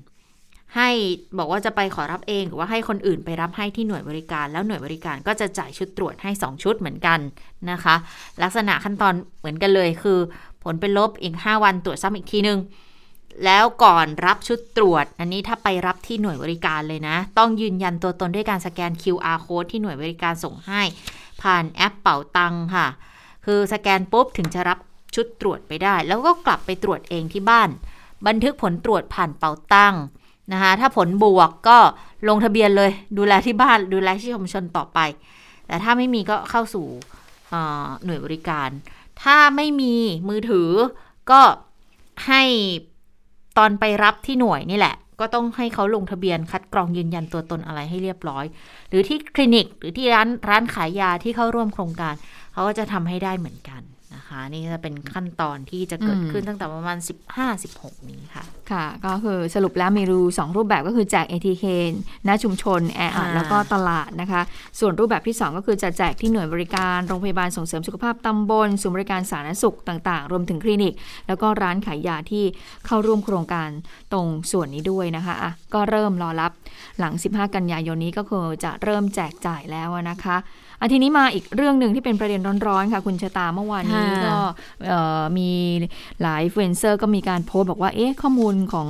[0.76, 0.90] ให้
[1.38, 7.18] บอกว่าจะไปขอรับเองหรือว่าให้คนอื่นไปรับให้ที่หน่วยบริการ แล้วหน่วยบริการก็จะจ่ายชุดตรวจให้ 2 ชุดเหมือนกัน
[7.70, 7.94] นะคะ
[8.42, 10.18] ลักษณะขั้นตอนเหมือนกันเลยคือ
[10.64, 12.58] ผลเป็นลบอีก 5 วันตรวจซ้ำอีกทีนึง
[13.44, 20.82] แล้วก่อนรับชุดตรวจ อันนี้ถ้าไปรับที่หน่วยบริการเลยนะ ต้องยืนยันตัวตนด้วยการสแกน QR code ที่หน่วยบริการส่งให้
[21.42, 22.86] ผ่านแอปเป่าตังค่ะ
[23.46, 24.78] คือสแกนปุ๊บถึงจะรับ
[25.14, 27.68] ชุดตรวจไปได้ แล้วก็กลับไปตรวจเองที่บ้าน
[28.26, 29.94] บันทึกผลตรวจผ่านเป่าตัง
[30.52, 31.78] นะคะถ้าผลบวกก็
[32.28, 34.98] ลงทะเบียนเลย ดูแลที่บ้านดูแลที่ชุมชนต่อไป
[35.66, 36.86] แต่ถ้าไม่มีก็เข้าสู่
[38.04, 38.68] หน่วยบริการ
[39.22, 39.94] ถ้าไม่มี
[40.28, 40.70] มือถือ
[41.30, 41.40] ก็
[42.26, 42.42] ให้
[43.58, 48.44] ตอนไปรับที่หน่วยนี่แหละ ก็ต้องให้เขาลงทะเบียนคัดกรองยืนยันตัวตนอะไรให้เรียบร้อย
[48.88, 52.14] หรือที่คลินิกหรือที่ร้านร้านขายยาที่เข้าร่วมโครงการ
[52.52, 53.82] เขาก็จะทำให้ได้เหมือนกัน
[54.14, 56.98] นะคะ นี่จะเป็นขั้นตอนที่จะเกิดอืมขึ้นตั้งแต่ประมาณ
[57.54, 61.64] 15-16 นี้ค่ะ ค่ะ ก็คือสรุปแล้วมีรูสองรูปแบบก็คือแจก ATK
[62.28, 64.42] ณชุมชนแออัดอ่าแล้วก็ตลาดนะคะ
[64.80, 70.94] ส่วนรูปแบบที่ 2 ก็คือจะแจกที่หน่วยบริการโรงพยาบาลส่งเสริมสุขภาพตำบลศูนย์บริการสาธารณสุขต่าง ๆ รวมถึงคลินิก
[71.28, 72.44] แล้วก็ร้านขายยาที่
[72.86, 73.68] เข้าร่วมโครงการ
[74.12, 76.52] ตรงส่วนนี้ด้วยนะคะอะก็เริ่มรอรับ
[76.98, 80.36] หลัง 15 กันยายนนี้ก็คือจะเริ่มแจกจ่ายแล้วนะคะ
[80.80, 84.36] อะทีนี้มาอีกเรื่องหนึ่งที่เป็นประเด็นร้อนๆค่ะ คุณชะตาเมื่อวานนี้ค่ะก็
[84.86, 85.50] เอ่อมี
[86.22, 88.88] หลายอินฟลูเอนเซอร์ก็มีการโพสต์บอกว่าเอ๊ะข้อมูลของ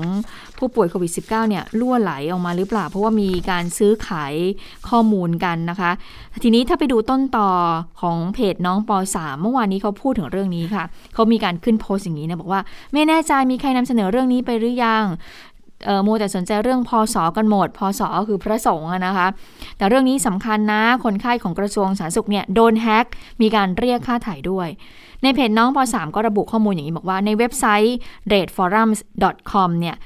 [0.58, 4.34] ผู้ป่วยโควิด -19 เนี่ยล่วไหลออกมาหรือเปล่า เพราะว่ามีการซื้อขาย
[4.88, 5.90] ข้อมูลกันนะคะ
[6.42, 7.48] ทีนี้ถ้าไปดูต้นต่อ
[8.00, 12.60] ของเพจน้องป .3 เมื่อวานนี้เขาพูดถึงเรื่องนี้ค่ะเขามีการขึ้นโพสต์อย่างนี้นะบอกว่า
[12.92, 19.26] ไม่แน่ใจมีใครนำเสนอเรื่องนี้ไปหรือยังเออโมวแต่สนใจเรื่องพศกันหมดพศก็คือพระสงฆ์นะคะ
[19.76, 23.06] แต่เรื่องนี้สำคัญนะ คนไข้ของกระทรวงสาธารณสุขเนี่ยโดนแฮก
[23.40, 24.68] มีการเรียกค่าถ่ายด้วย
[25.22, 27.96] ในเพจน้องป .3 ก็ระบุข้อมูลอย่างนี้บอกว่าในเว็บไซต์
[28.32, 29.96] rateforums.com เนี่ย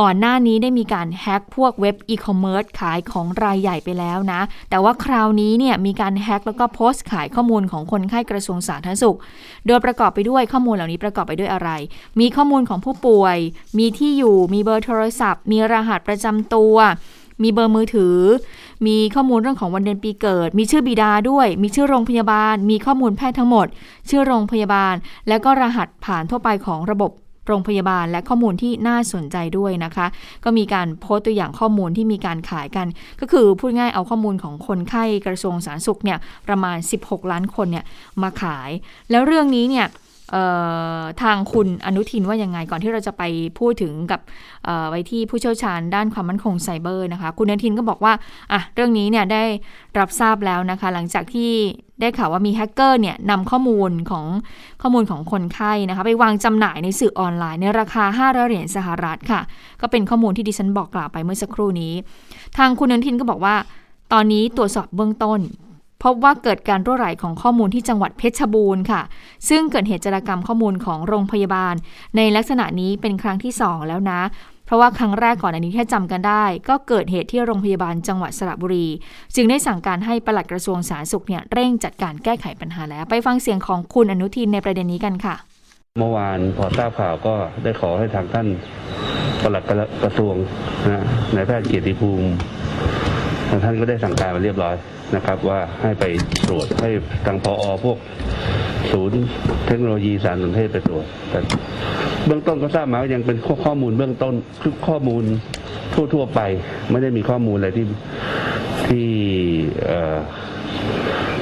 [0.00, 9.18] ก่อนหน้านี้ได้มีการแฮ็กพวกเว็บอีคอมเมิร์ซขายของรายใหญ่ไปแล้วนะ แต่ว่าคราวนี้เนี่ยมีการแฮ็กแล้วก็โพสต์ขายข้อมูลของคนไข้กระทรวงสาธารณสุข
[9.66, 11.70] โดยประกอบไปด้วยข้อมูลเหล่านี้ประกอบไปด้วยอะไร
[12.20, 13.36] มีข้อมูลของผู้ป่วย
[13.78, 16.76] มีที่อยู่ มีเบอร์โทรศัพท์ มีรหัสประจำตัว
[17.42, 18.18] มีเบอร์มือถือ
[18.86, 23.66] มีข้อมูลเรื่องของวันเดือนปีเกิด มีชื่อบิดาด้วย มีชื่อโรงพยาบาล มีข้อมูลแพทย์ทั้งหมด
[24.08, 24.94] ชื่อโรงพยาบาล
[25.28, 27.12] แล้วก็รหัสผ่านทั่วไปของระบบ
[27.46, 30.06] โรงพยาบาลและข้อมูลที่น่าสนใจด้วยนะคะ
[30.44, 32.86] ก็มีการโพสต์ตัวอย่างข้อมูลที่มีการขายกัน
[33.20, 37.84] ก็คือพูดง่ายเอาข้อมูลของคนไข้กระทรวงสาธารณสุขเนี่ยประมาณ 16 ล้านคนเนี่ย
[38.22, 38.70] มาขาย
[39.10, 39.88] แล้วเรื่องนี้เนี่ย
[41.22, 43.22] ทางคุณอนุทินว่ายังไงก่อนที่เราจะไป
[43.58, 44.20] พูดถึงกับ
[44.88, 48.12] ไว้ที่ผู้เชี่ยวชาญด้านความมั่นคงไซเบอร์นะคะ คุณอนุทินก็บอกว่า
[48.52, 49.42] อะเรื่องนี้เนี่ยได้
[49.98, 51.50] รับทราบแล้วนะคะ หลังจากที่
[52.00, 54.24] ได้ข่าวว่ามีแฮกเกอร์เนี่ยนำข้อมูลของ
[54.82, 59.40] ข้อมูลของคนไข้นะคะ ไปวางจำหน่ายในสื่อออนไลน์ ในราคา 500 เหรียญสหรัฐค่ะ
[59.80, 61.94] ก็เป็นข้อมูลที่ดิฉันบอกกล่าวไปเมื่อสักครู่นี้
[62.56, 63.56] ทางคุณอนุทินก็บอกว่า
[64.12, 65.40] ตอนนี้ตรวจสอบเบื้องต้น
[66.02, 69.02] พบว่าเกิดการรั่วไหลของข้อมูลที่จังหวัดเพชรบูรณ์ค่ะ
[69.48, 71.74] ซึ่งเกิดเหตุจารกรรมข้อมูลของโรงพยาบาล
[72.16, 74.20] ในลักษณะนี้เป็นครั้งที่ 2 แล้วนะ
[74.66, 78.86] เพราะว่าครั้งแรกก่อนอันนี้ถ้าจำกันได้ ก็เกิดเหตุที่โรงพยาบาลจังหวัดสระบุรี
[79.34, 85.36] จึงได้สั่งการให้ปลัดกระทรวงสาธารณสุขเนี่ยเร่งจัดการแก้ไขปัญหาแล้ว ไปฟังเสียงของคุณอนุทินในประเด็นนี้กันค่ะ
[85.98, 88.46] เมื่อวานพอทราบข่าวก็ได้ขอให้ทางท่าน
[89.42, 89.62] ปลัด
[90.02, 90.34] กระทรวง
[90.90, 92.28] นะนายแพทย์เกียรติภูมิ
[93.48, 94.74] ทางท่านก็ได้สั่งการมาเรียบร้อย
[95.16, 96.04] นะครับ ว่าให้ไป
[96.48, 96.90] ตรวจให้
[97.26, 97.98] ทางพออพวก
[98.92, 99.20] ศูนย์
[99.66, 101.40] เทคโนโลยีสารสนเทศไปตรวจแต่
[102.26, 105.24] เบื้องต้นก็ทราบมาว่ายังเป็นข้อมูลเบื้องต้นคือข้อมูล
[106.14, 106.40] ทั่ว ๆ ไป
[106.90, 107.86] ไม่ได้มีข้อมูลอะไรที่
[108.88, 109.06] ที่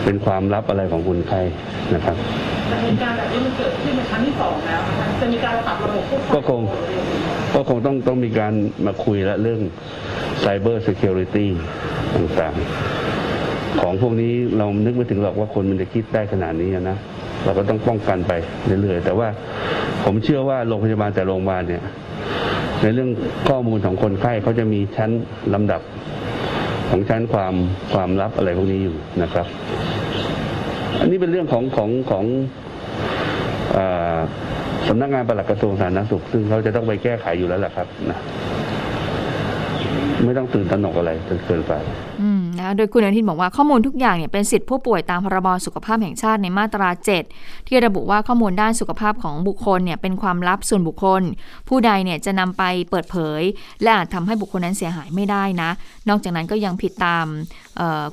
[0.05, 1.41] เป็นความลับอะไรของคนไข้
[1.95, 2.17] นะครับ
[2.83, 4.81] เหตุการณ์แบบนี้มันเกิดขึ้นในครั้งที่สองแล้ว
[5.21, 7.34] จะมีการปรับระบบก็คงก็
[7.69, 8.53] คงต้องต้องมีการ
[8.87, 9.61] มาคุยละเรื่อง
[10.45, 11.47] Cyber Security
[12.15, 16.97] ต่างๆ ของพวกนี้เรานึกไม่ถึงหรอกว่าคนมันจะคิดได้ขนาดนี้นะ
[17.45, 18.33] เราก็ต้องป้องกันไป
[18.83, 19.29] เรื่อยๆ แต่ว่า
[20.05, 21.85] ผมเชื่อว่าโรงพยาบาลแต่โรงพยาบาลเนี่ย
[22.83, 23.11] ในเรื่อง
[23.49, 25.11] ข้อมูลของคนไข้เขาจะมีชั้น
[25.55, 25.81] ลำดับ
[26.91, 27.55] ของชั้นความ
[27.93, 29.47] ความลับอะไรพวกนี้อยู่นะครับ
[31.01, 32.25] อันนี้เป็นเรื่องของของของ
[33.77, 33.79] อ
[34.89, 38.19] สำนักงานปลัดกระทรวงสาธารณสุข ซึ่งเขาจะต้องไปแก้ไขอยู่แล้วแหละครับนะ
[40.25, 46.89] ไม่ต้องตื่นตระหนกอะไรจนเกินไปะโดยคุณอนุทินบอกว่าข้อมูลทุกอย่างเนี่ยเป็นสิทธิผู้ป่วยตามพรบสุขภาพแห่งชาติในมาตรา
[47.29, 51.23] 7 ที่ระบุว่าข้อมูลด้านสุขภาพของบุคคลเนี่ยเป็นความลับส่วนบุคคล
[51.69, 53.43] ผู้ใดเนี่ยจะนำไปเปิดเผย
[53.83, 55.71] และอาจทำให้บุคคลนั้นเสียหายไม่ได้นะ
[56.09, 57.27] นอกจากนั้นก็ยังผิดตาม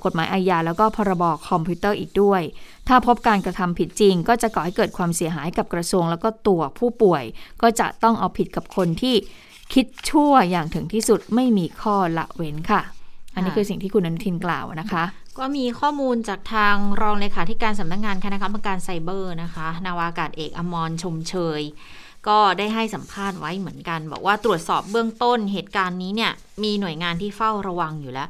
[0.03, 2.41] กฎหมายอาญาแล้วก็พรบคอมพิวเตอร์อีกด้วย
[2.87, 7.23] ถ้าพบการกระทำผิดจริง ก็จะก่อให้เกิดความเสียหายกับกระทรวง แล้วก็ตัวผู้ป่วย
[7.61, 9.15] ก็จะต้องเอาผิดกับคนที่
[9.73, 12.81] คิดชั่วอย่างถึงที่สุดไม่มีข้อละเว้นค่ะ
[13.33, 15.03] อันนี้คือสิ่งที่คุณอนุทินกล่าวนะคะ
[15.37, 21.61] ก็มีข้อมูลจากทางรองเลขาธิการสำนักงงานคณะกรรมการไซเบอร์นะคะ นาวากาศเอกอมรชมเชย
[22.27, 26.31] ก็ได้ให้สัมภาษณ์ไว้เหมือนกัน บอกว่าตรวจสอบเบื้องต้นเหตุการณ์นี้เนี่ย
[26.63, 28.29] มีหน่วยงานที่เฝ้าระวังอยู่แล้ว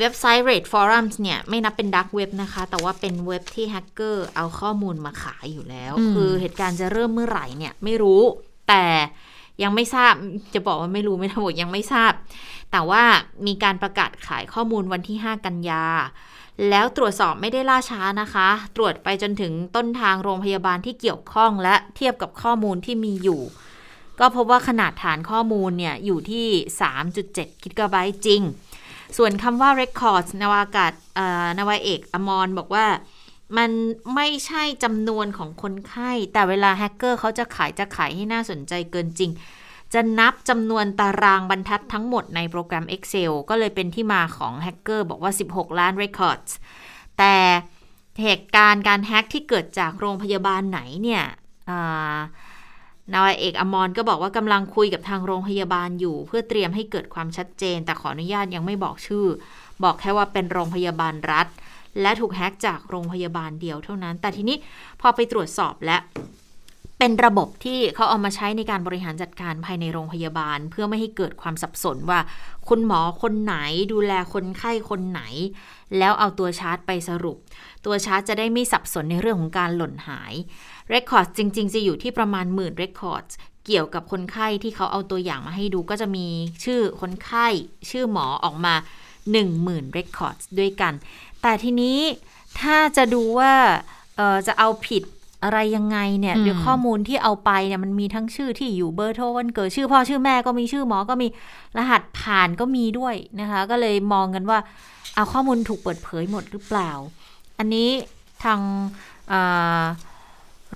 [0.00, 8.22] เว็บไซต์ Rate Forums เนี่ย ไม่นับเป็นดักเว็บนะคะ แต่ว่าเป็นเว็บที่แฮกเกอร์เอาข้อมูลมาขายอยู่แล้ว คือเหตุการณ์จะเริ่มเมื่อไหร่เนี่ยไม่รู้
[8.68, 8.84] แต่
[9.62, 10.12] ยังไม่ทราบ
[10.54, 12.12] จะบอกว่าไม่รู้ไม่ทั้งหมดยังไม่ทราบ
[12.70, 13.02] แต่ว่า
[13.46, 15.84] มีการประกาศขายข้อมูลวันที่ 5 กันยา
[16.70, 23.42] แล้วตรวจสอบไม่ได้ล่าช้านะคะ ตรวจไปจนถึงต้นทางโรงพยาบาลที่เกี่ยวข้องและเทียบกับข้อมูลที่มีอยู่
[24.20, 26.46] ก็พบว่าขนาดฐานข้อมูลเนี่ยอยู่ที่
[27.04, 28.42] 3.7 กิกะไบต์จริง
[29.16, 30.92] ส่วนคำว่า records นวากาศ
[31.58, 32.86] นวาเอกอมรบอกว่า
[33.56, 33.70] มัน
[34.14, 39.30] ไม่ใช่จำนวนของคนไข้ แต่เวลาแฮกเกอร์เขาจะขายจะขายให้น่าสนใจเกินจริง
[39.92, 46.52] จะนับจำนวนตารางบรรทัดทั้งหมดในโปรแกรม Excel ก็เลยเป็นที่มาของแฮกเกอร์บอกว่า 16 ล้าน Records
[47.18, 47.34] แต่
[48.22, 51.24] เหตุการณ์การแฮกที่เกิดจากโรงพยาบาลไหนเนี่ย
[53.14, 59.26] นายเอกอมรก็บอกว่ากำลังคุยกับทางโรงพยาบาลอยู่ เพื่อเตรียมให้เกิดความชัดเจน แต่ขออนุญาตยังไม่บอกชื่อ
[59.84, 61.46] บอกแค่ว่าเป็นโรงพยาบาลรัฐ
[62.00, 64.56] และถูกแฮกจากโรงพยาบาลเดียวเท่านั้น แต่ทีนี้
[65.00, 65.98] พอไปตรวจสอบและ
[66.98, 72.20] เป็นระบบที่เขาเอามาใช้ในการบริหารจัดการภายในโรงพยาบาล เพื่อไม่ให้เกิดความสับสนว่า
[72.68, 73.56] คุณหมอคนไหน
[73.92, 75.22] ดูแลคนไข้คนไหน
[75.98, 77.36] แล้วเอาตัวชาร์จไปสรุป
[77.84, 80.34] ตัวชาร์จจะได้ไม่สับสนในเรื่องของการหล่นหาย
[80.88, 83.24] record จริง ๆ จะอยู่ที่ประมาณหมื่น record
[83.66, 86.26] เกี่ยวกับคนไข้ที่เขาเอาตัวอย่างมาให้ดูก็จะมี
[86.64, 87.46] ชื่อคนไข้
[87.90, 88.74] ชื่อหมอออกมา
[89.34, 90.92] 10,000 record ด้วยกัน
[91.42, 91.98] แต่ทีนี้
[92.60, 93.52] ถ้าจะดูว่า
[94.46, 95.02] จะเอาผิด
[95.44, 101.28] อะไรยังไงเนี่ยเดี๋ยวข้อมูลที่เอาไปเนี่ยมันมีทั้งชื่อที่อยู่เบอร์โทรวันเกิดชื่อพ่อชื่อแม่ก็มีชื่อหมอก็มี
[101.78, 104.58] รหัสผ่านก็มีด้วยนะคะ ก็เลยมองกันว่า
[105.14, 106.90] เอาข้อมูลถูกเปิดเผยหมดหรือเปล่า
[107.58, 107.88] อันนี้
[108.44, 108.60] ทาง
[109.32, 109.34] อ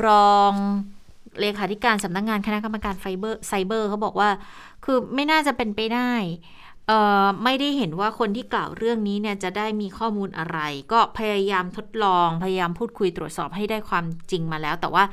[0.06, 0.52] รอง
[1.40, 4.30] เลขาธิการสำนักงงานคณะกรรมการไฟเบอร์ไซเบอร์เขาบอกว่า
[4.84, 6.64] คือไม่น่าจะเป็นไปได้เอ่อ
[7.44, 10.58] ไม่ได้เห็นว่าคนที่กล่าวเรื่องนี้เนี่ยจะได้มีข้อมูลอะไร
[10.92, 15.04] ก็พยายามทดลอง พยายามพูดคุยตรวจสอบให้ได้ความจริงมาแล้ว แต่ว่า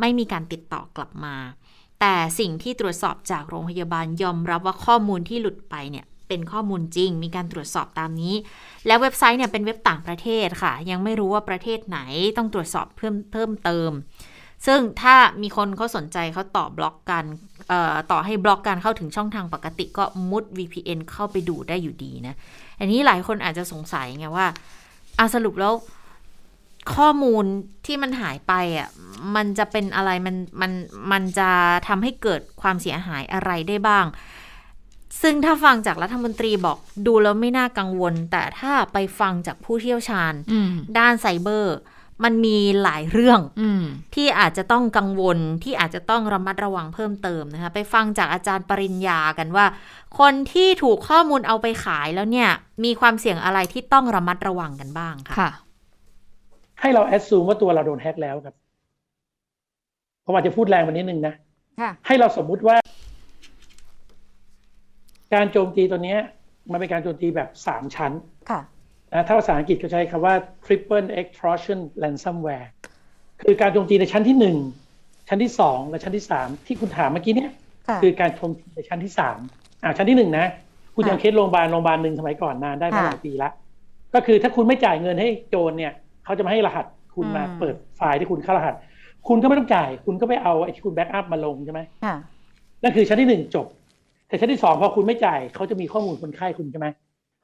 [0.00, 1.36] ไม่มีการติดต่อกลับมา
[2.00, 8.34] แต่สิ่งที่ตรวจสอบจากโรงพยาบาลยอมรับว่าข้อมูลที่หลุดไปเนี่ยเป็นข้อมูลจริง มีการตรวจสอบตามนี้
[8.86, 11.98] แล้วเว็บไซต์เนี่ยเป็นเว็บต่างประเทศค่ะ ยังไม่รู้ว่าประเทศไหน
[12.36, 13.90] ต้องตรวจสอบเพิ่มเพิ่มเติม
[14.66, 17.24] ซึ่งถ้ามีคนเขาสนใจเขาตอบบล็อกกัน
[18.10, 22.34] ต่อให้บล็อกการเข้าถึงช่องทางปกติก็มุด VPN เข้าไปดูได้อยู่ดีนะ
[22.78, 24.46] อันนี้หลายคนอาจจะสงสัยไงว่า
[25.18, 25.74] อาสรุปแล้ว
[26.94, 27.44] ข้อมูล
[27.86, 28.88] ที่มันหายไปอะ
[29.36, 30.72] มันจะเป็นอะไรมันมัน
[31.12, 31.50] มันจะ
[31.88, 34.06] ทำให้เกิดความเสียหายอะไรได้บ้าง
[35.22, 41.76] ซึ่งถ้าฟังจากรัฐมนตรีบอกดูแล้วไม่น่ากังวล แต่ถ้าไปฟังจากผู้เชี่ยวชาญอืมด้านไซเบอร์
[42.24, 43.82] มันมีหลายเรื่องอืม
[44.14, 49.66] ที่อาจจะต้องกังวลที่อาจจะต้องระมัดระวังเพิ่มเติมนะคะ ไปฟังจากอาจารย์ปริญญากันว่า
[50.18, 52.50] คนที่ถูกข้อมูลเอาไปขายแล้วเนี่ย
[52.84, 55.50] มีความเสี่ยงอะไรที่ต้องระมัดระวังกันบ้างค่ะค่ะ
[56.80, 58.54] ให้เราแอดซูมว่าตัวเราโดนแฮ็กแล้วครับ
[60.24, 61.34] ผมอาจจะพูดแรงไปนิดนึงนะ
[61.80, 62.76] ค่ะให้เราสมมุติว่า
[65.34, 66.18] การโจมตีตัวเนี้ย
[66.70, 68.12] มันเป็นการโจมตีแบบสามชั้น
[68.50, 68.60] ค่ะ
[69.12, 72.66] นะถ้าภาษาอังกฤษเขาใช้คำว่า triple extortion ransomware
[73.42, 74.56] คือการโจมตีในชั้นที่หนึ่ง
[75.28, 77.50] ชั้นที่สองและชั้นที่สามที่คุณถามเมื่อกี้เนี่ย
[77.88, 79.38] ค่ะคือการโจมตีในชั้นที่สาม
[79.84, 80.46] อ่าชั้นที่หนึ่งนะ
[80.94, 83.50] คุณค่ะยังเคสโรงพยาบาลโรงพยาบาลหนึ่งสมัยก่อนนานได้มาค่ะหลายปีละ
[84.14, 85.92] ก็คือถ้าคุณไม่จ่ายเงินให้โจรเนี่ย
[86.24, 88.74] เขาจะมาให้รหัสคุณมาอืมเปิดไฟล์ที่คุณเข้ารหัส
[89.28, 92.14] คุณก็ไม่ต้องจ่าย คุณก็ไปเอาไอ้ที่คุณแบ็กอัพมาลงใช่ไหมค่ะ
[92.82, 93.66] นั่นคือชั้นที่หนึ่งจบ
[94.28, 96.86] แต่ชั้นที่สองพอคุณไม่จ่ายเขาจะมีข้อมูลคนไข้คุณใช่ไหม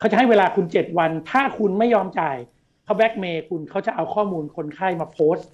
[0.05, 2.37] เขาจะให้เวลาคุณเจ็ดวัน ถ้าคุณไม่ยอมจ่าย
[2.85, 5.47] เขาแบ็กเมย์คุณเขาจะเอาข้อมูลคนไข้มาโพสต์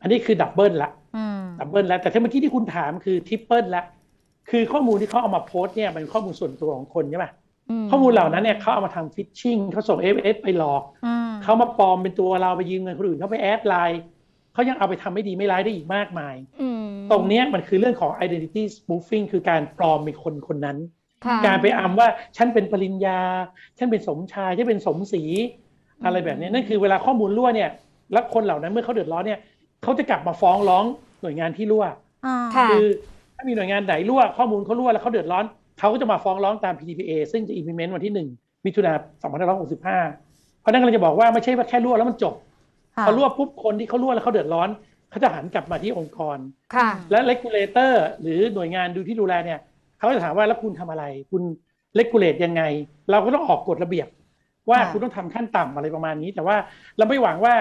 [0.00, 3.84] อันนี้คือ double ละอืม double แล้วแต่ถ้าเมื่อกี้ที่คุณถามคือ triple ละ
[4.50, 7.26] คือข้อมูลที่เขาเอามาโพสต์เนี่ยเป็นข้อมูลส่วนตัวของคนใช่ไหม
[7.90, 14.02] ข้อมูลเหล่านั้นเนี่ยเขาเอามาทำ phishing เขาส่ง SMS ไปหลอกอืมเขามาปลอมเป็นตัวเราไปยืมเงินคนอื่นเขาไป add LINE
[14.52, 21.03] เขายังเอาไปทำไม่ดีไม่ร้ายได้อีกมากมายอืมตรงเนี้ยมันคือเรื่องของ identity spoofing คือการปลอมเป็นคนคนนั้นค่ะ
[21.46, 23.20] การไปอำว่าฉันเป็นปริญญา
[23.78, 25.22] ฉันเป็นสมชายฉันเป็นสมศรี
[26.04, 27.70] อะไรแบบเนี้ยนั่นคือเวลาข้อมูลรั่วเนี่ย
[28.12, 29.40] แล้วคนเหล่านั้นเมื่อเขาเดือดร้อนเนี่ย
[29.82, 30.84] เขาจะกลับมาฟ้องร้อง
[31.22, 31.84] หน่วยงานที่รั่ว
[32.26, 32.86] อ่าค่ะคือ
[33.36, 35.44] ถ้ามีหน่วยงานไหนรั่วข้อมูลเขารั่วแล้วเขาเดือดร้อน
[35.78, 38.28] เขาก็จะมาฟ้องร้องตาม PDPA ซึ่งจะ implement วันที่หนึ่ง
[38.64, 38.92] มิถุนา
[39.52, 42.34] 2565 เพราะนั่นก็เลยจะบอกว่าไม่ใช่ว่าแค่รั่วแล้วมันจบ
[42.96, 44.68] ค่ะพอรั่วปุ๊บคนที่เขารั่วแล้วเขาเดือดร้อน
[45.10, 46.38] เขาจะหันกลับมาที่องค์กร
[46.74, 49.60] ค่ะและ regulator หรือหน่วยงานดูที่ดูแลเนี่ย
[50.04, 51.42] เขาจะถามว่าแล้วคุณทำอะไร คุณ
[51.98, 52.62] regulate ยังไง
[53.10, 54.08] เราก็ต้องออกกฎระเบียบ
[54.70, 56.56] ว่าค่ะคุณต้องทำขั้นต่ำอะไรประมาณนี้ แต่ว่า
[56.98, 57.54] เราไม่หวังว่า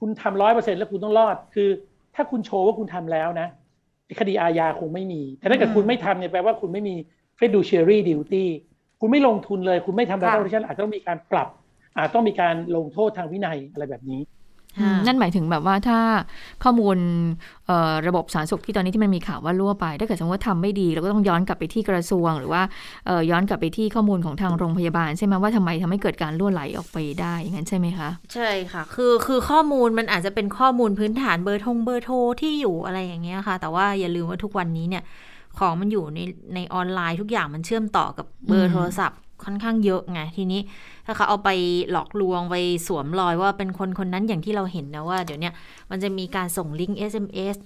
[0.00, 1.68] คุณทำร้อยเปอร์เซ็นแล้วคุณต้องรอด คือ
[2.14, 3.48] ถ้าคุณโชว์ว่าคุณทำแล้วนะ
[4.20, 6.94] คดีอาญาคงไม่มี แต่ถ้าเกิดคุณไม่ทำเนี่ยแปลว่าคุณไม่มี
[7.38, 8.44] fiduciary duty
[9.00, 11.48] คุณไม่ลงทุนเลย คุณไม่ทำ data protection อาจจะต้องมีการปรับ
[11.96, 14.37] อาจต้องมีการลงโทษทางวินัยอะไรแบบนี้อืม
[15.06, 15.98] นั่นหมายถึงแบบว่าถ้า
[16.64, 16.96] ข้อมูล
[17.66, 22.62] เอ่อระบบสาธารณสุขที่ตอนนี้ที่มันมีข่าวว่ารั่วไป ถ้าเกิดสมมติว่าทำไม่ดีเราก็ต้องย้อนกลับไปที่กระทรวง หรือว่า
[23.06, 35.02] เอ่อย้อนกลับไปที่ข้อมูลของทางโรงพยาบาลใช่ไหมว่าทำไมทำให้เกิดการรั่วไหลออกไปได้อย่างนั้นใช่ไหมคะใช่ค่ะ คือคือข้อมูลมันอาจจะเป็นข้อมูลพื้นฐานเบอร์ทงเบอร์โทรที่อยู่อะไรอย่างเงี้ยค่ะ แต่ว่าอย่าลืมว่าทุกวันนี้เนี่ย
[35.58, 36.20] ของมันอยู่ใน
[36.54, 40.60] ในออนไลน์ทุกอย่างมันเชื่อมต่อกับเบออืร์มโทรศัพท์ ค่อนข้างเยอะไงทีนี้
[41.06, 41.50] ถ้าเขาเอาไป
[41.90, 45.50] หลอกลวงไปสวมรอยว่าเป็นคนคนนั้นอย่างที่เราเห็นนะว่า เดี๋ยวนี้
[45.90, 47.56] มันจะมีการส่งลิงก์ SMS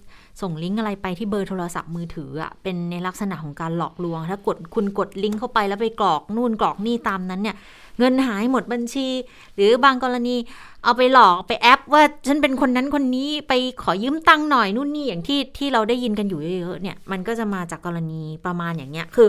[0.41, 7.57] ส่งลิงก์อะไรไปที่เบอร์โทรศัพท์มือถืออะเป็นในลักษณะของการหลอกลวง ถ้ากดคุณกดลิงก์เข้าไปแล้วไปกรอกนู่นกรอกนี่ตามนั้นเนี่ย
[7.99, 9.09] เงินหายหมดบัญชี
[9.55, 10.37] หรือบางกรณี
[10.85, 19.29] เอาไปหลอกไปแอป ว่าฉันเป็นคนนั้นคนนี้ไปขอยืมตังค์หน่อยนู่นนี่อย่างที่ที่เราได้ยินกันอยู่เยอะๆเนี่ยมันก็จะมาจากกรณีประมาณอย่างเงี้ยคือ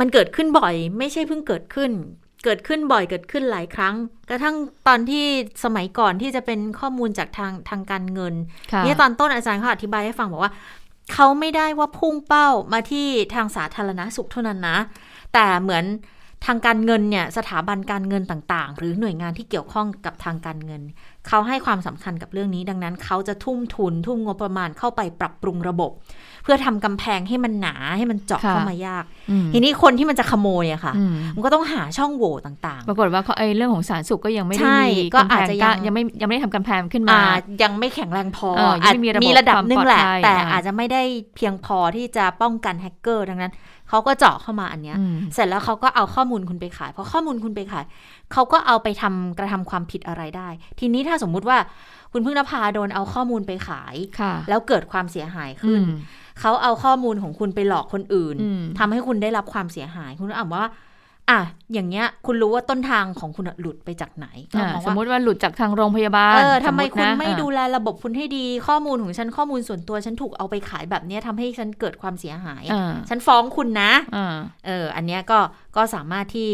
[0.00, 1.92] มันเกิดขึ้นบ่อย ไม่ใช่เพิ่งเกิดขึ้น
[2.44, 3.94] เกิดขึ้นบ่อยเกิดขึ้นหลายครั้ง
[4.30, 4.56] กระทั่ง
[4.88, 5.24] ตอนที่
[5.64, 8.34] สมัยก่อนที่จะเป็นข้อมูลจากทางทางการเงิน
[8.72, 10.52] ค่ะเนี่ยตอนต้นอาจารย์เขาอธิบายให้ฟังบอกว่า
[11.12, 14.78] เขาไม่ได้ว่าพุ่งเป้ามาที่ทางสาธารณสุขเท่านั้นนะ
[15.34, 15.84] แต่เหมือน
[16.46, 20.82] ทางการเงินเนี่ยสถาบันการเงินต่างๆ หรือหน่วยงานที่เกี่ยวข้องกับทางการเงิน
[21.28, 25.90] เขาให้ความสำคัญกับเรื่องนี้ ดังนั้นเขาจะทุ่มทุน ทุ่มงบประมาณเข้าไปปรับปรุงระบบ
[26.42, 37.22] เพื่อทำกำแพงให้มันหนาให้มันเจาะค่ะเข้ามายากอืมทีนี้คนที่มันจะขโมยอะค่ะอืมมันก็ต้องหาช่องโหว่ต่างปรากฏว่าเขาไอ้เรื่องของสาธารณสุขก็ยังไม่ได้ใช่มีก็กำแพอาจงจะก็ยังยังไม่ยังไม่ได้ทำกำแพงขึ้นๆมาอ่า
[37.62, 41.02] ยังไม่แข็งแรงพอเออยังไม่มีระบบมีระดับหนึงแหละความปลอดภัยแต่อ่าอาจจะไม่ได้
[41.36, 43.52] เพียงพอที่จะป้องกันแฮกเกอร์ดังนั้น
[43.90, 47.84] เขาก็เจาะเข้ามาอันเนี้ยอืมเสร็จแล้วเขาก็เอาข้อมูลคุณไปขายพอข้อมูลคุณไปขาย
[48.32, 50.48] เขาก็เอาไปทำกระทำความผิดอะไรได้
[50.80, 51.58] ทีนี้ถ้าสมมุติว่า
[52.12, 55.86] คุณพึ่งนภาโดนเอาข้อมูลไปขายค่ะแล้วเกิดความเสียหายอืขึ้นม
[56.40, 60.64] เขาเอาข้อมูลของคุณไปหลอกคนอื่นอืมทำให้คุณได้รับความเสียหาย คุณก็อ่านว่า
[61.30, 61.40] อะ
[61.72, 75.38] อย่างเงี้ย คุณรู้ว่าต้นทางของคุณหลุดไปจากไหนก็อ่ามองสมว่ามติว่าหลุดจากทางโรงพยาบาลเออทำไมสติคุณนะไม่อ่าดูแลระบบคุณให้ดี ข้อมูลของฉันข้อมูลส่วนตัวฉันถูกเอาไปขายแบบเนี้ยทำให้ฉันเกิดความเสียหายอ่าฉันฟ้องคุณนะอ่าเออ อันเนี้ยก็
[75.76, 76.50] ก็สามารถที่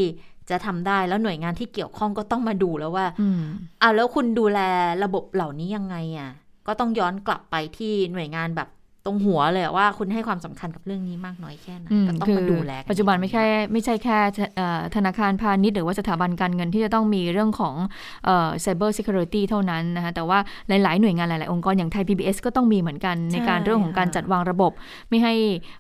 [0.51, 3.43] จะทำได้แล้วหน่วยงานที่เกี่ยวข้องก็ต้องมาดูแล้วว่าอืม
[3.83, 4.61] อ่าแล้วคุณดูแล
[5.05, 6.31] ระบบเหล่านี้ยังไงอะ
[6.67, 8.69] ก็ต้องย้อนกลับไปที่หน่วยงานแบบ
[9.07, 14.19] ตรงหัวเลยอะว่าคุณให้ความสำคัญกับเรื่องนี้มากน้อยแค่ไหนอืมก็ต้องคือมาดูแลกัปัจจุบันไม่แค่ไม่ใช่แค่
[14.57, 17.75] เอ่อธนาคารพาณิชย์หรือว่าสถาบันการเงินที่จะต้องมีเรื่องของ
[18.25, 20.39] เอ่อ cyber security เท่านั้นนะคะแต่ว่า
[20.69, 24.73] หลาย ๆ หน่วยงานหลาย ๆ องค์กรอย่างไทย PBS ก็ต้องมีเหมือนกันในการเรื่องของการจัดวางระบบ
[25.09, 25.35] ไม่ให้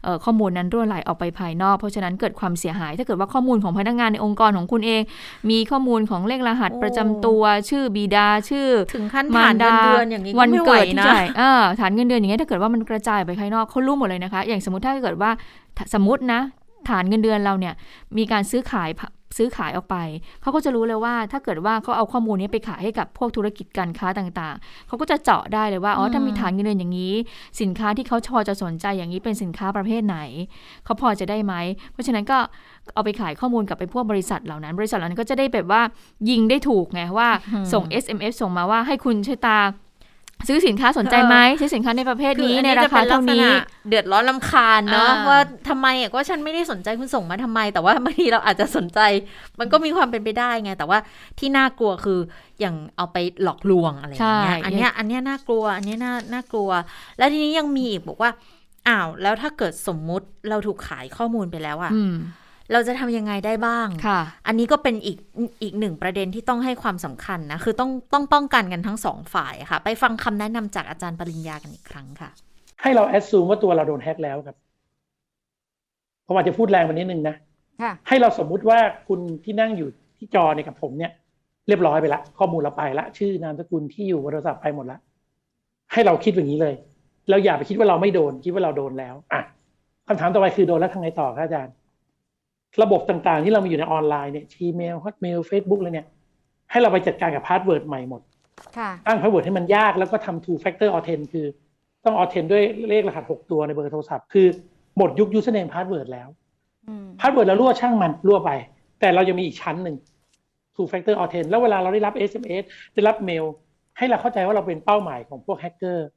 [0.04, 5.02] เอ่อข้อมูลนั้นรั่วไหลออกไปภายนอก เพราะฉะนั้นเกิดความเสียหาย ถ้าเกิดว่าข้อมูลของพนักงานในองค์กรของคุณเอง
[5.50, 15.30] มีข้อมูลของเลขรหัสประจำตัว ชื่อบิดาชื่อ ถึงขั้นมาผ่านดาเงินเดือนอย่างนี้ก็วันไม่ไหวเกิดที่นะจ่ายเออฐานเงินเดือนอย่างเงี้ยถ้าเกิดว่ามันกระจายไปภายนอกเขารู้หมดเลยนะคะ อย่างสมมติถ้าเกิดว่า
[15.76, 16.40] ถ้าสมมตินะ
[16.88, 17.74] ฐานเงินเดือนเราเนี่ย
[18.16, 18.90] มีการซื้อขาย
[19.38, 19.96] ซื้อขายออกไป
[20.40, 27.14] เขาก็จะรู้เลยว่า ถ้าเกิดว่าเขาเอาข้อมูลนี้ไปขายให้กับพวกธุรกิจการค้าต่างๆ เขาก็จะเจาะได้เลยว่า อ๋อ ถ้ามีฐานเงินเดือนอย่างนี้
[27.60, 30.18] สินค้าที่เขาชอจะสนใจอย่างนี้เป็นสินค้าประเภทไหน
[30.84, 31.54] เขาพอจะได้ไหม
[31.92, 32.38] เพราะฉะนั้นก็
[32.94, 35.82] เอาไปขายข้อมูลกับไปพวกบริษัทเหล่านั้น บริษัทเหล่านั้นก็จะได้แบบว่า
[36.30, 37.28] ยิงได้ถูกไงว่า
[37.72, 39.58] ส่ง SMS ส่งมาว่าให้คุณชะตา
[40.48, 49.00] ซื้อสินค้าสนใจไหมซื้อสินค้าในประเภทนี้คืออัในราคาเท่านี้จะป็ลักษณะเดือดร้อนลำคาญเนาะอ่าว่าทำไมอะก็ฉันไม่ได้สนใจคุณส่งมาทำไม แต่ว่าบางทีเราอาจจะสนใจ
[49.58, 50.98] มันก็มีความเป็นไปได้ไง แต่ว่า
[51.38, 52.18] ที่น่ากลัวคือ
[52.60, 56.70] อย่างเอาไปหลอกลวงอะไรอย่างเงี้ยใช่อันเนี้ยอันเนี้ยน่ากลัว อันเนี้ยน่าน่ากลัว
[57.18, 58.30] แล้วทีนี้ยังมีอีกบอกว่า
[58.88, 62.14] อ้าวแล้วถ้าเกิดสมมุติเราถูกขายข้อมูลไปแล้วอะอืม
[62.72, 65.18] เราจะทำยังไงได้บ้างค่ะ อันนี้ก็เป็นอีก
[65.62, 72.30] อีกหนึ่งประเด็นที่ต้องให้ความสำคัญนะ คือต้องต้องป้องกันกันทั้งสองฝ่ายค่ะ ไปฟังคำแนะนำจากอาจารย์ปริญญากันอีกครั้งค่ะ
[72.82, 74.56] ให้เราแอดซูมว่าตัวเราโดนแฮ็กแล้วครับ
[76.26, 77.36] ผมอาจจะพูดแรงไปนิดนึงนะ
[77.82, 81.12] ค่ะให้เราสมมุติว่าคุณที่นั่งอยู่ที่จอเนี่ยกับผมเนี่ย
[81.68, 84.98] เรียบร้อยไปละ ข้อมูลเราไปละ ชื่อนามสกุลที่อยู่เบอร์โทรศัพท์ไปหมดละ
[85.92, 86.74] ให้เราคิดอย่างนี้เลย
[87.30, 89.40] เราอย่าไปคิดว่าเราไม่โดนคิดว่าเราโดนแล้ว อะ
[90.06, 91.74] คำถามต่อไปคือโดนแล้วทำไงต่อครับอาจารย์
[92.82, 96.06] ระบบต่างๆ ที่เรามีอยู่ในออนไลน์เนี่ย Gmail Hotmail Facebook LINE เนี่ย
[96.70, 98.22] ให้เราไปจัดการกับ password ใหม่หมด
[98.78, 101.46] ค่ะตั้ง password ให้มันยากแล้วก็ทำ two factor authent คือ
[102.04, 104.46] ต้อง authent ด้วยเลขรหัส 6 ตัวในเบอร์โทรศัพท์ คือ
[104.96, 106.28] หมดยุค username password แล้ว
[106.88, 108.50] อืม password เรารั่วช่างมันรั่วไป
[109.00, 109.96] แต่เรายังมีอีกชั้นหนึ่ง
[110.74, 113.44] two factor authent แล้วเวลาเราได้รับ SMS ได้รับเมล
[113.98, 116.08] ให้เราเข้าใจว่าเราเป็นเป้าหมายของพวกแฮกเกอร์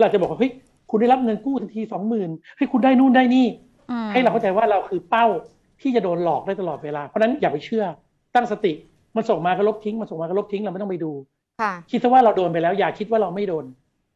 [0.00, 0.52] เราจะบอกว่าเฮ้ย
[0.90, 3.46] คุณได้รับเงินกู้ทันทีสองหมื่นเฮ้ยคุณได้นู่นได้นี่
[3.90, 5.26] อืมให้เราเข้าใจว่าเราคือเป้า
[5.80, 7.84] ที่จะโดนหลอกได้ตลอดเวลา เพราะฉะนั้นอย่าไปเชื่อ
[8.34, 8.72] ตั้งสติ
[9.16, 11.12] มันส่งมาก็ลบทิ้ง มันส่งมาก็ลบทิ้ง เราไม่ต้องไปดู
[11.60, 13.64] ค่ะคิดซะว่าเราโดนไปแล้ว อย่าคิดว่าเราไม่โดน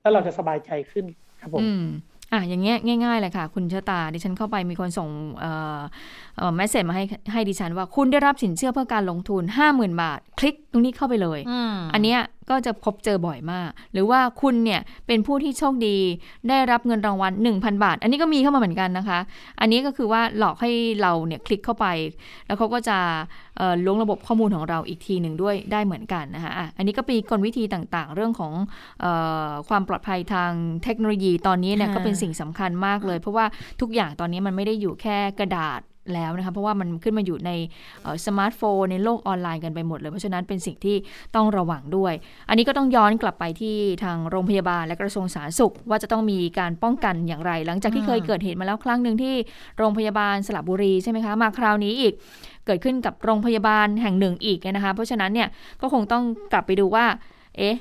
[0.03, 1.05] แล้วเราจะสบายใจขึ้น
[1.40, 1.85] ครับผมอืม
[2.33, 5.81] อะอย่างเงี้ยง่ายๆเลยค่ะ คุณชะตาดิฉันเข้าไปมีคนส่งเอ่อ
[6.37, 12.20] เอ่อแมสเซจมาให้ให้ดิฉันว่าคุณได้รับสินเชื่อเพื่อการลงทุน 50,000 บาท คลิกตรงนี้เข้าไปเลยอืมอันเนี้ย
[12.53, 15.97] ก็จะพบเจอบ่อยมาก หรือว่าคุณเนี่ยเป็นผู้ที่โชคดี
[16.49, 19.19] ได้รับเงินรางวัล 1,000 บาท อันนี้ก็มีเข้ามาเหมือนกันนะคะ
[19.61, 20.71] อันนี้ก็คือว่าหลอกให้
[21.03, 21.87] เราเนี่ยคลิกเข้าไป
[22.47, 22.99] แล้วเขาก็จะ
[23.85, 28.53] ล้วงระบบข้อมูลของเราอีกทีหนึ่งด้วยได้เหมือนกันนะคะอันนี้ก็เป็นกลวิธีต่างๆ เรื่องของ
[29.05, 29.07] อ
[29.49, 30.51] อความปลอดภัยทาง
[30.85, 33.47] เทคโนโลยีตอนนี้เนี่ยก็เป็นสิ่งสำคัญมากเลย เพราะว่า
[33.81, 35.81] ทุกอย่างตอนนี้มันไม่ได้อยู่แค่กระดาษ
[36.15, 37.51] แล้วนะคะเพราะว่ามันขึ้นมาอยู่ใน
[38.03, 40.97] เอ่อสมาร์ทโฟนในโลกออนไลน์กันไปหมดเลย เพราะฉะนั้นเป็นสิ่งที่
[41.37, 42.15] ต้องระวังด้วย
[42.49, 49.35] อันนี้ก็ต้องย้อนกลับไปที่ทางโรงพยาบาลและกระทรวงสาธารณสุข ว่าจะต้องมีการป้องกันอย่างไร หลังจากที่เคยเกิดเหตุมาแล้วครั้งหนึ่งที่
[49.79, 52.12] โรงพยาบาลสระบุรีใช่ไหมคะมาคราวนี้อีก
[52.67, 55.49] เกิดขึ้นกับโรงพยาบาลแห่งหนึ่งอีกนะคะเพราะฉะนั้นเนี่ย
[55.81, 57.07] ก็คงต้องกลับไปดูว่า
[57.59, 57.77] เอ๊ะ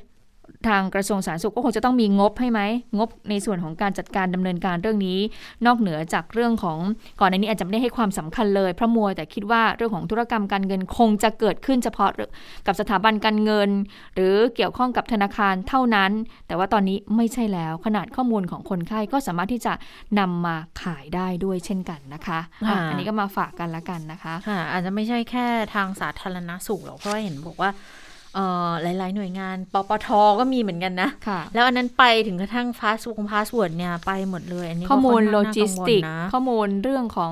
[0.68, 2.62] ทางกระทรวงสาธารณสุขก็คงจะต้องมีงบให้ไหม
[2.98, 5.20] งบในส่วนของการจัดการดำเนินการเรื่องนี้
[5.66, 6.78] นอกเหนือจากเรื่องของ
[7.20, 12.10] ก่อนในนี้อาจจะไม่ได้ให้ความสำคัญเลยเพราะมัวแต่คิดว่าเรื่องของธุรกรรมการเงินคงจะเกิดขึ้นเฉพาะ
[12.68, 13.70] กับสถาบันการเงิน
[14.16, 16.12] หรือเกี่ยวข้องกับธนาคารเท่านั้น
[16.48, 19.74] แต่ว่าตอนนี้ไม่ใช่แล้วขนาดข้อมูลของคนไข้ก็สามารถที่จะ
[20.20, 25.46] นำมาขายได้ด้วยเช่นกันนะคะอะค่ะอันนี้ก็มาฝากกันละกันนะคะค่ะอาจจะไม่ใช่แค่
[25.76, 28.01] ทางสาธารณสุขหรอกเพราะว่าเห็นบอกว่าเอ่อ
[28.82, 30.08] หลาย ๆ หน่วยงานปปท
[30.40, 37.32] ก็มีเหมือนกันนะค่ะแล้วอันนั้นไปถึงกระทั่งพาสวงพาสเวิร์ดเนี่ยไปหมดเลยอันนี้ก็ข้อมูลค่นโลข้างน่าจิสติกงวลนะข้อมูลเรื่องของ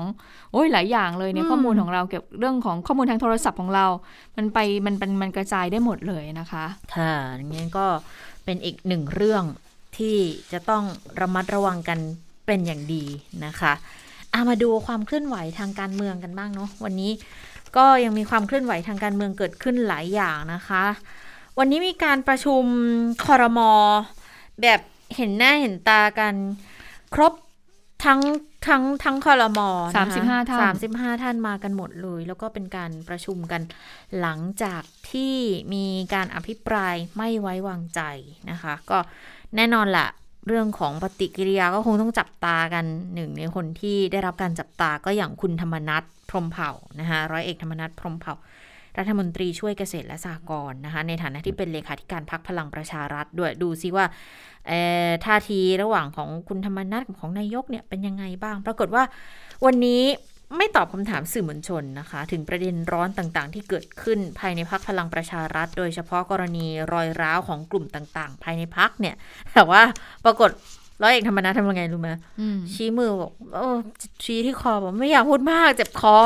[0.52, 3.86] โอ้ยหลายอย่างเลยเนี่ยอืมข้อมูลของเราเกี่ยวกับเรื่องของข้อมูลทางโทรศัพท์ของเรา
[4.36, 6.64] มันไปมันเป็นมันกระจายได้หมดเลยนะคะ
[6.96, 7.86] ค่ะอย่างนี้ก็
[8.44, 9.44] เป็นอีกหนึ่งเรื่อง
[9.96, 10.16] ที่
[10.52, 10.84] จะต้อง
[11.20, 11.98] ระมัดระวังกัน
[12.46, 13.04] เป็นอย่างดี
[13.44, 13.72] นะคะ
[14.34, 17.10] อามาดูความเคลื่อนไหวทางการเมืองกันบ้างเนาะวันนี้
[17.76, 20.84] ก็ยังมีความเคลื่อนไหวทางการเมืองเกิดขึ้นหลายอย่างนะคะ
[21.58, 22.62] วันนี้มีการประชุม
[23.26, 23.72] คอรมอ
[24.62, 24.80] แบบ
[25.16, 26.34] เห็นหน้าเห็นตากัน
[27.14, 27.32] ครบ
[28.04, 28.20] ทั้ง
[28.66, 33.62] ทั้งทั้งคอรมอสามสิบห้าท่านสามสิบห้าท่านมากันหมดเลย แล้วก็เป็นการประชุมกัน
[34.20, 35.34] หลังจากที่
[35.74, 38.00] มีการอภิปรายไม่ไว้วางใจ
[38.50, 38.98] นะคะ ก็
[39.56, 40.06] แน่นอนละ
[40.46, 46.70] เรื่องของปฏิกิริยาก็คงต้องจับตากันหนึ่งในคนที่ได้รับการจับตาก็อย่างคุณธรรมนัฐ พรมเผ่า
[47.00, 48.34] นะคะร้อยเอกธรรมนัฐพรมเผ่า
[48.98, 54.04] รัฐมนตรีช่วยเกษตรและสหกรณ์นะคะในฐานะที่เป็นเลขาธิการพักพลังประชารัฐด้วยดูซิว่า
[55.24, 59.04] ท่าทีระหว่างของคุณธรรมนัฐกับของนายกเนี่ยเป็นยังไงบ้าง ปรากฏว่า
[59.64, 60.02] วันนี้
[60.56, 69.14] ไม่ตอบคำถามสื่อมวลชนนะคะ ถึงประเด็นร้อนต่างๆ ที่เกิดขึ้นภายในพักพลังประชารัฐ โดยเฉพาะกรณีรอยร้าวของกลุ่มต่างๆ ภายในพักเนี่ย
[69.54, 69.82] แต่ว่า
[70.24, 70.50] ปรากฏ
[71.02, 73.76] ร้อยเอกธรรมนัฐทำยังไงรู้ไหมอืมชี้มือบอกเออ
[74.24, 76.16] ชี้ที่คอบอกไม่อยากพูดมากเจ็บคอ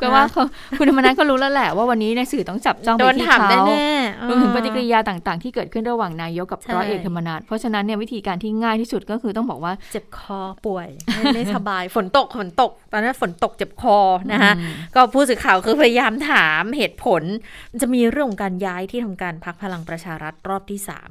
[0.00, 0.44] ก็ว่าเขา
[0.78, 13.98] คุณธรรมนัฐก็รู้แล้วแหละว่าวันนี้ในสื่อต้องจับจ้องโดไปนที่ถามเขาแน่ๆรวมถึงปฏิกิริยาต่าง ๆ ที่เกิดขึ้นระหว่างนายกกับใช่ร้อยเอกธรรมนัฐเพราะฉะนั้นเนี่ยวิธีการที่ง่ายที่สุดก็คือต้องบอกว่าเจ็บคอป่วยไม่ไม่สบายฝนตกฝนตก ตอนนั้นฝนตกเจ็บคอ
[14.32, 17.22] นะคะอืมก็ผู้สื่อข่าวคือพยายามถามเหตุผล
[17.70, 21.10] มันจะมีเรื่องของการย้ายที่ทำการพักพลังประชารัฐรอบที่สาม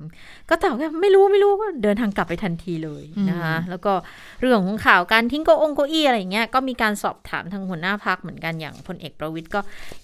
[0.49, 3.93] ก็ตอบว่าไม่รู้ไม่รู้ก็เดินทางกลับไปทันทีเลยนะคะแล้วก็
[4.39, 9.59] เรื่องของข่าวการทิ้งเก้าองเก้าอี้อะไรอย่างเงี้ยก็มีการสอบถามทางหัวหน้าพักเหมือนกันอย่างพลเอกประวิทย์ก็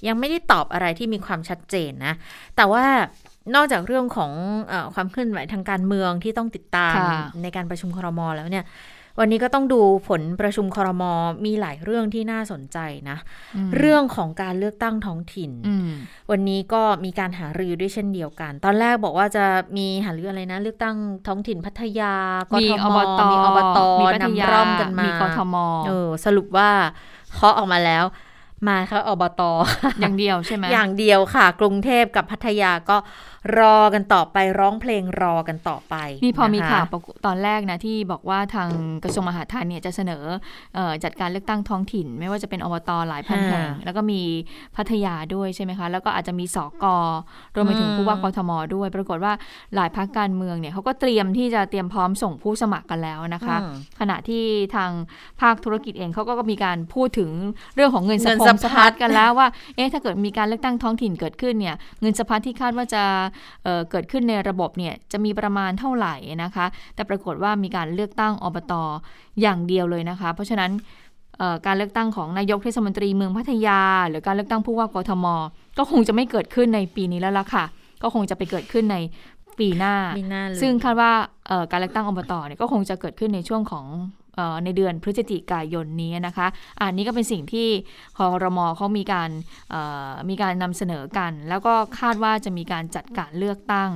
[0.08, 2.14] ยังไม่ได้ตอบอะไรที่มีความชัดเจนนะ
[2.56, 2.86] แต่ว่า
[3.56, 4.32] นอกจากเรื่องของ
[4.70, 8.66] เออความเคลื่อนไหวทางการเมืองที่ต้องติดตามค่ะในการประชุมครมแล้วเนี่ย
[9.22, 11.04] วันนี้ก็ต้องดูผลประชุมครม
[11.46, 12.78] มีหลายเรื่องที่น่าสนใจ
[13.10, 13.18] นะ
[13.68, 15.90] มเรื่องของการเลือกตั้งท้องถิ่นอืม
[16.32, 19.46] วันนี้ก็มีการหารือด้วยเช่นเดียวกัน ตอนแรกบอกว่าจะ
[19.78, 20.96] มีหารืออะไรนะ เลือกตั้ง
[21.28, 22.16] ท้องถิ่นพัทยา
[22.50, 25.56] กมีทอบตมีอบตมีพัทยานำร่อมกันมามีกทม
[25.88, 26.70] เออสรุปว่า
[27.34, 28.04] เคาะออกมาแล้ว
[28.68, 29.42] มาค่ะอบต
[30.00, 32.98] อย่างเดียวใช่ไหมอย่างเดียวค่ะ กรุงเทพกับพัทยาก็
[33.60, 38.70] รอกันต่อไปร้องเพลงรอกันต่อไป นี่พอมีะคะข่าวประกตอนแรกนะที่บอกว่าทาง
[39.04, 40.24] กระทรวงมหาดไทยเนี่ยจะเสนอ
[40.76, 44.22] เออจัดการเลือกตั้งท้องถิ่น ไม่ว่าจะเป็นอบตหลายพันแห่งแล้วก็มี
[44.76, 46.86] พัทยาด้วยใช่ไหมคะ แล้วก็อาจจะมีสก
[47.56, 49.34] รวมไปถึงผู้ว่ากทมด้วย ปรากฏว่า
[49.76, 54.44] หลายพักการเมืองเนี่ยเขาก็เตรียมที่จะเตรียมพร้อมส่งผู้สมัครกันแล้วนะคะอืมขณะที่
[54.76, 54.92] ทาง
[55.42, 57.30] ภาคธุรกิจเองเขาก็มีการพูดถึง
[57.76, 63.04] เรื่องของเงินสะเงินพสะงพัดสะพัดกันแล้วว่า เอ๊ะถ้าเกิดมีการเลือกตั้งท้องถิ่นเกิดขึ้นเนี่ย เงินสะพัดที่คาดว่าจะ
[63.64, 68.74] เอ่อเกิดขึ้นในระบบเนี่ยจะมีประมาณเท่าไหร่นะคะ แต่ปรากฏว่ามีการเลือกตั้งอบต
[69.42, 70.72] อย่างเดียวเลยนะคะ เพราะฉะนั้น
[71.38, 75.26] เอ่อการเลือกตั้งของนายกเทศมนตรีเมืองพัทยา หรือการเลือกตั้งผู้ว่ากทม
[75.78, 77.66] ก็คงจะไม่เกิดขึ้นในปีนี้แล้วล่ะค่ะ
[78.04, 78.98] ก็คงจะไปเกิดขึ้นใน
[79.60, 81.12] ปีหน้ามีหน้าเลยซึ่งคาดว่า
[81.48, 84.19] เอ่อการเลือกตั้งอบตเนี่ยก็คงจะเกิดขึ้นในช่วงของเออ
[84.64, 86.48] ในเดือนพฤศจิกายนนี้นะคะ
[86.82, 87.68] อันนี้ก็เป็นสิ่งที่
[88.18, 89.30] คอรมอเขามีการ
[89.70, 93.90] เอ่อมีการนำเสนอกัน แล้วก็คาดว่าจะมีการจัดการเลือกตั้ง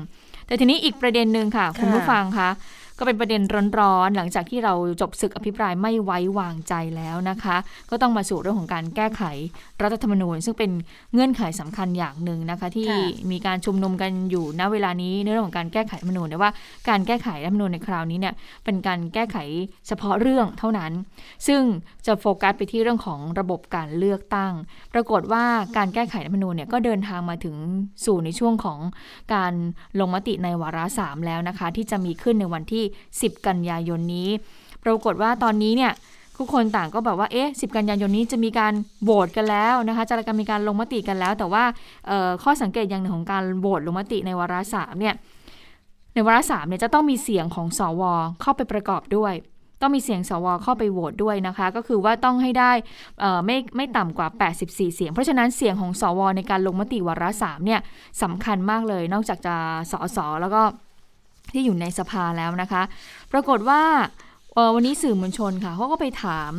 [0.48, 2.50] แต่ทีนี้อีกประเด็นหนึ่งค่ะ คุณผู้ฟังคะ
[2.98, 3.42] ก็เป็นประเด็น
[3.80, 7.58] ร้อนๆหลังจากที่เราจบศึกอภิปรายไม่ไว้วางใจแล้วนะคะ
[7.90, 9.24] ก็ต้องมาสู่เรื่องของการแก้ไข
[9.82, 10.72] รัฐธรรมนูญ ซึ่งเป็น
[11.14, 12.90] เงื่อนไขสำคัญอย่างหนึ่งนะคะที่
[13.32, 16.52] มีการชุมนุมกันอยู่ณเวลานี้ในเรื่องของการแก้ไขรัฐธรรมนูญแต่ว่า
[16.90, 18.34] การแก้ไขรัฐธรรมนูญในคราวนี้เนี่ย
[18.64, 19.38] เป็นการแก้ไข
[19.88, 20.92] เฉพาะเรื่องเท่านั้น
[21.48, 21.62] ซึ่ง
[22.06, 24.54] จะโฟกัสไปที่เรื่องของระบบการเลือกตั้ง
[24.94, 25.46] ปรากฏว่า
[25.78, 27.56] การแก้ไขรัฐธรรมนูญเนี่ยก็เดินทางมาถึง
[28.06, 28.80] สู่ในช่วงของ
[29.34, 29.54] การ
[30.00, 34.30] ลงมติในวาระสามแล้วนะคะ ที่จะมีขึ้นในวันที่10 กันยายนนี้
[34.84, 35.94] ปรากฏว่าตอนนี้เนี่ย
[36.38, 38.74] ทุกคนต่างก็แบบว่า เอ๊ะ 10 กันยายนนี้จะมีการ
[39.04, 41.64] โหวตกันแล้วนะคะจะมีการลงมติกันแล้ว แต่ว่า
[42.44, 45.16] ข้อสังเกตอย่างหนึ่งของการโหวตลงมติในวาระสามเนี่ย
[46.14, 48.02] ในวาระสามเนี่ยจะต้องมีเสียงของสว
[48.42, 49.34] เข้าไปประกอบด้วย
[49.82, 52.72] ต้องมีเสียงสวเข้าไปโหวตด้วยนะคะ ก็คือว่าต้องให้ได้
[53.46, 54.28] ไม่ไม่ต่ำกว่า
[54.58, 57.82] 84 เสียง เพราะฉะนั้นเสียงของสวในการลงมติวาระสามเนี่ย
[58.22, 59.56] สำคัญมากเลย นอกจากจะ
[59.92, 60.62] สสแล้วก็
[61.54, 62.82] ที่อยู่ในสภาแล้วนะคะ
[63.32, 63.82] ปรากฏว่า
[64.56, 66.52] เอ่อวันนี้สื่อมวลชนค่ะเขาก็ไปถาม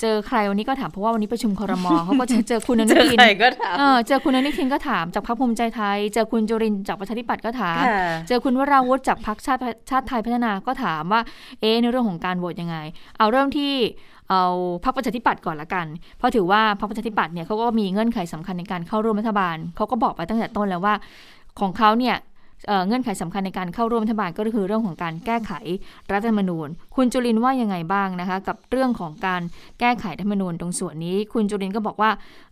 [0.00, 11.20] เจอใครวันนี้ก็ถามเพราะว่าวันนี้ประชุมครมเขาก็จะเจอคุณอนุเจอทินใครก็ถามเออเจอคุณอนุทินก็ถามจากพรรคภูมิใจไทย เจอคุณจุรินทร์จากประชาธิปัตย์ก็ถามค่ะเจอคุณวราวุฒิจากพรรคชาติชาติไทยพัฒนาก็ถามว่า
[11.60, 12.76] เอ๊ะในเรื่องของการโหวตยังไง
[13.18, 13.72] เอาเริ่มที่
[14.30, 14.44] เอา
[14.84, 15.86] พรรคประชาธิปัตย์ก่อนละกัน
[16.18, 20.94] เพราะถือว่าพรรคประชาธิปัตย์เนี่ยเขาก็มีเงื่อนไขสำคัญในการเข้าร่วมรัฐบาลเขาก็บอกไปตั้งแต่ต้นแล้วว่า
[21.60, 22.16] ของเขาเนี่ย
[22.66, 25.52] เเงื่อนไขสำคัญในการเข้าร่วมรัฐบาลก็คือเรื่องของการแก้ไข
[26.12, 29.42] รัฐธรรมนูญ คุณจุลินว่ายังไงบ้างนะคะ กับเรื่องของการ
[29.80, 32.10] แก้ไขรัฐธรรมนูญตรงส่วนนี้ คุณจุลินก็บอกว่า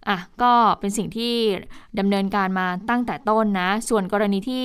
[0.09, 1.33] อะก็เป็นสิ่งที่
[1.99, 4.65] ดำเนินการมาตั้งแต่ต้นนะ ส่วนกรณีที่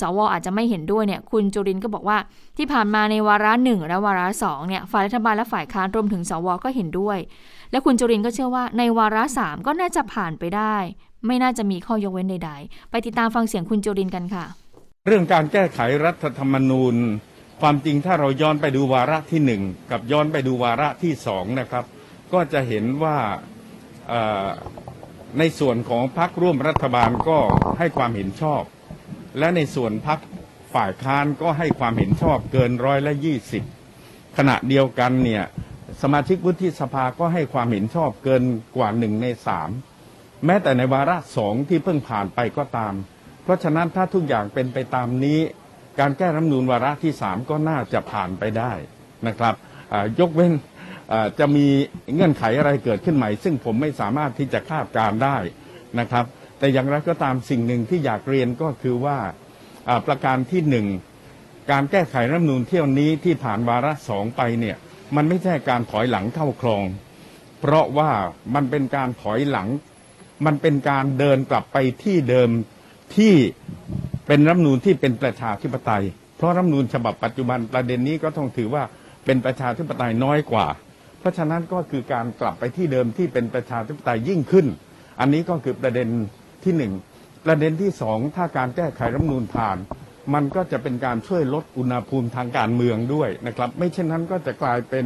[0.00, 2.18] สวอาจจะไม่เห็นด้วยเนี่ยคุณจุรินก็บอกว่า
[2.58, 7.18] ที่ผ่านมาในวาระหนึ่งและวาระสองเนี่ยฝ่ายรัฐบาลและฝ่ายค้านรวมถึงสวก็เห็นด้วย
[7.70, 10.76] และคุณจุรินก็เชื่อว่าในวาระสามก็น่าจะผ่านไปได้
[11.26, 14.44] ไม่น่าจะมีข้อยกเว้นใด ๆ ไปติดตามฟังเสียงคุณจุรินกันค่ะ
[15.06, 16.94] เรื่องการแก้ไขรัฐธรรมนูญ
[17.60, 21.84] ความจริงถ้าเราย้อนไปดูวาระที่หนึ่งกับย้อนไปดูวาระที่สองนะครับ
[22.32, 23.16] ก็จะเห็นว่า
[25.38, 27.38] ในส่วนของพรรคร่วมรัฐบาลก็
[27.78, 28.62] ให้ความเห็นชอบ
[29.38, 30.18] และในส่วนพรรค
[30.74, 33.62] ฝ่ายค้านก็ให้ความเห็นชอบเกินร้อยละยี่สิบ
[34.38, 35.44] ขณะเดียวกันเนี่ย
[36.02, 38.42] สมาชิกวุฒิสภาก็ให้ความเห็นชอบเกิน
[38.76, 39.70] กว่าหนึ่งในสาม
[40.46, 42.94] แม้แต่ในวาระสองที่เพิ่งผ่านไปก็ตาม
[43.42, 45.40] เพราะฉะนั้นถ้าทุกอย่างเป็นไปตามนี้
[46.00, 48.72] การแก้รัฐมนูญวาระที่สามก็น่าจะผ่านไปได้
[49.28, 49.54] นะครับ
[50.20, 50.52] ยกเว้น
[51.38, 51.66] จะมี
[52.14, 55.36] เงื่อนไขอะไรเกิดขึ้นใหม่ ซึ่งผมไม่สามารถที่จะคาดการได้
[56.00, 56.24] นะครับ
[56.58, 59.18] แต่อย่างไรก็ตามสิ่งหนึ่งที่อยากเรียนก็คือว่า
[60.06, 60.86] ประการที่หนึ่ง
[61.70, 64.76] การแก้ไขรัฐมนูญเที่ยวนี้ที่ผ่านวาระสองไปเนี่ย
[65.16, 66.84] มันไม่ใช่การถอยหลังเข้าคลอง
[67.60, 68.10] เพราะว่า
[68.54, 69.68] มันเป็นการถอยหลัง
[70.46, 72.50] มันเป็นการเดินกลับไปที่เดิม
[73.16, 73.34] ที่
[74.26, 76.04] เป็นรัฐมนูญที่เป็นประชาธิปไตย
[76.36, 78.82] เพราะรัฐมนูญฉบับปัจจุบันประเด็นนี้ก็ต้องถือว่า
[79.24, 80.66] เป็นประชาธิปไตยน้อยกว่า
[81.18, 84.66] เพราะฉะนั้นก็คือการกลับไปที่เดิมที่เป็นประชาธิปไตยยิ่งขึ้น
[85.20, 86.08] อันนี้ก็คือประเด็น
[86.66, 86.92] ที่หนึ่ง
[87.46, 89.76] ประเด็นที่สองถ้าการแก้ไขรัฐมนูญผ่าน
[90.34, 95.04] มันก็จะเป็นการช่วยลดอุณหภูมิทางการเมืองด้วยนะครับ ไม่เช่นนั้นก็จะกลายเป็น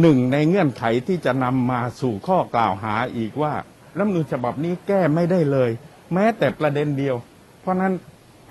[0.00, 3.52] หนึ่งในเงื่อนไขที่จะนำมาสู่ข้อกล่าวหาอีกว่า
[3.96, 5.70] รัฐมนูญฉบับนี้แก้ไม่ได้เลย
[6.14, 7.16] แม้แต่ประเด็นเดียว
[7.60, 7.92] เพราะนั้น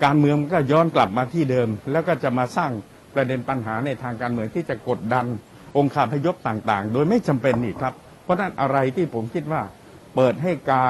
[0.04, 2.70] การเมืองก็ย้อนกลับมาที่เดิม แล้วก็จะมาสร้าง
[3.14, 5.26] ประเด็นปัญหาในทางการเมืองที่จะกดดัน
[5.76, 9.62] องค์คาพยพต่างๆ โดยไม่จำเป็นนี่ครับ เพราะนั้นอะไรที่ผมคิดว่า
[10.14, 10.84] เปิดให้กา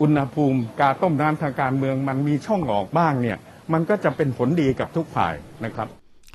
[0.00, 3.38] อุณหภูมิการต้มน้ำทางการเมืองมันมีช่องออกบ้างเนี่ย
[3.72, 5.34] มันก็จะเป็นผลดีกับทุกฝ่าย
[5.64, 5.88] นะครับ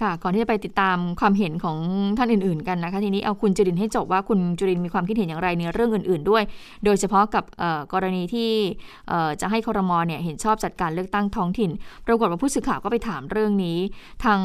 [0.03, 1.77] ค่ะ ก่อนที่จะไปติดตามความเห็นของ
[2.17, 6.43] ท่านอื่น ๆ กันนะคะ ทีนี้เอาคุณจุรินให้จบว่าคุณจุรินมีความคิดเห็นอย่างไรในเรื่องอื่น ๆ ด้วย
[6.85, 7.43] โดยเฉพาะกับ
[7.93, 8.51] กรณีที่
[9.41, 11.71] จะให้คอรมอเนี่ยเห็นชอบจัดการเลือกตั้งท้องถิ่น
[12.05, 13.79] ปรากฏว่าผู้สื่อข่าวก็ไปถามเรื่องนี้
[14.25, 14.39] ทาง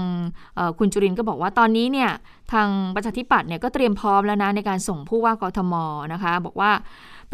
[0.79, 2.11] คุณจุรินก็บอกว่าตอนนี้เนี่ย
[2.53, 5.75] ทางประชาธิปัตย์เนี่ยก็เตรียมพร้อมแล้วนะในการส่งผู้ว่ากทม
[6.12, 6.71] นะคะ บอกว่า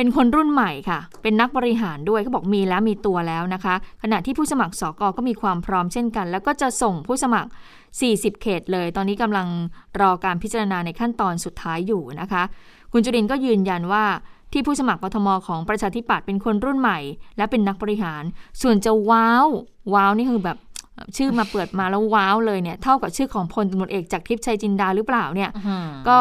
[0.00, 7.48] เป็นคนรุ่นใหม่ค่ะ เป็นนักบริหารด้วยเขาบอกมีแล้วมีตัวแล้วนะคะ ขณะที่ผู้สมัครสกก็มีความพร้อมเช่นกัน แล้วก็จะส่งผู้สมัคร
[7.94, 9.46] 40 เขตเลย ตอนนี้กำลัง
[10.00, 12.42] รอการพิจารณาในขั้นตอนสุดท้ายอยู่นะคะ
[12.92, 14.04] คุณจุรินทร์ก็ยืนยันว่า
[14.52, 16.98] ที่ผู้สมัครกทมของประชาธิปัตย์เป็นคนรุ่นใหม่
[17.36, 18.22] และเป็นนักบริหาร
[18.62, 19.48] ส่วนจะว้าว
[19.94, 20.58] ว้าวนี่คือแบบ
[21.16, 25.50] ชื่อมาเปิดมาแล้วว้าวเลยเนี่ย เท่ากับชื่อของพลตำรวจเอกจากทิพย์ชัยจินดาหรือเปล่าเนี่ย
[26.08, 26.18] ก็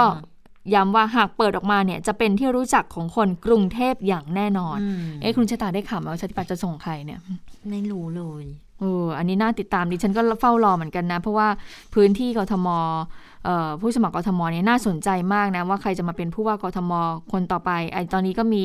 [0.73, 7.19] ย้ำว่าหากเปิดออกมาเนี่ยจะเป็นที่รู้จักของคนกรุงเทพอย่างแน่นอนอืมเอ๊ะคุณชะตาได้ข่าวมาว่าชาติปัตย์จะส่งใครเนี่ย
[7.69, 8.45] ไม่รู้เลย
[8.79, 11.47] เอออันนี้น่าติดตามดิฉันก็เฝ้ารอเหมือนกันนะ เพราะว่า
[11.93, 12.97] พื้นที่กทมเอ่อ
[13.81, 16.91] ผู้สมัครกทมเนี่ยน่าสนใจมากนะว่าใครจะมาเป็นผู้ว่ากทม
[17.31, 18.63] คนต่อไปไอ้ตอนนี้ก็มี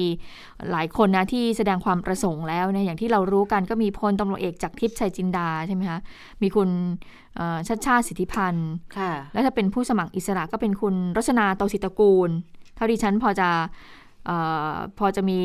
[0.70, 5.98] หลายคนนะที่แสดงความประสงค์แล้วนะอย่างที่เรารู้กันก็มีพลตำรวจเอกจากทิพย์ชัยจินดาใช่ไหมคะ
[6.42, 6.68] มีคุณ
[7.36, 12.30] เอ่อชัดชาติสิทธิพันธ์ค่ะแล้วถ้าเป็นผู้สมัครอิสระก็เป็นคุณรชนาโตศิตระกูล
[12.76, 13.48] เท่าที่ฉันพอจะ
[14.26, 14.30] เอ
[14.72, 15.40] อพอจะมี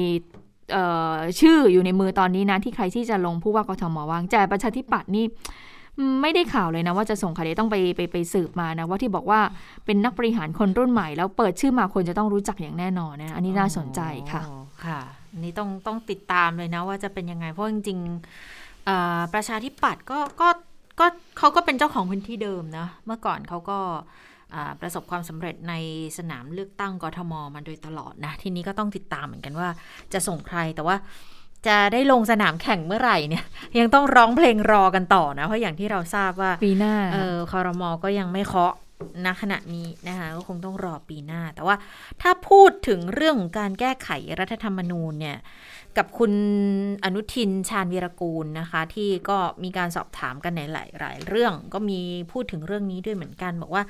[0.71, 5.33] เอ่อชื่ออยู่ในมือตอนนี้นะที่ใครที่จะลงผู้ว่ากทมว่างแต่ประชาธิปัตย์นี่อื
[5.65, 5.67] ม
[6.21, 9.39] ไม่ได้ข่าวเลยนะว่าจะส่งใครต้องไปไปไปสืบมานะว่าที่บอกว่า
[9.85, 14.41] เป็นนักบริหารคนรุ่นใหม่ แล้วเปิดชื่อมาคนจะต้องรู้จักอย่างแน่นอนนะอันนี้น่าสนใจค่ะ
[14.85, 20.49] ค่ะอันนี่ต้องต้องติดตามเลยนะว่าจะเป็นยังไงเพราะจริงๆประชาธิปัตย์ก็ก็
[20.99, 21.05] ก็
[21.37, 23.79] เขาก็เป็นเจ้าของพื้นที่เดิมนะเมื่อก่อนเขาก็
[24.81, 25.73] ประสบความสำเร็จใน
[26.17, 29.69] สนามเลือกตั้งกทมมาโดยตลอดนะ ทีนี้ก็ต้องติดตามเหมือนกันว่า
[30.13, 30.95] จะส่งใครแต่ว่า
[31.67, 33.45] จะได้ลงสนามแข่งเมื่อไหร่เนี่ย
[33.79, 38.73] ยังต้องร้องเพลงรอกันต่อนะ เพราะอย่างที่เราทราบว่าปีหน้าเออคอรมอก็ยังไม่เคาะ
[39.25, 41.75] ณขณะนี้นะคะก็คงต้องรอปีหน้า แต่ว่า
[42.21, 45.37] ถ้าพูดถึงเรื่องของการแก้ไขรัฐธรรมนูญเนี่ย
[45.97, 46.33] กับคุณ
[47.03, 51.99] อนุทินชาญวีรกูลนะคะ ที่ก็มีการสอบถามกันในหลายหลายเรื่อง ก็มี
[52.31, 53.83] พูดถึงเรื่องนี้ด้วยเหมือนกันบอกว่า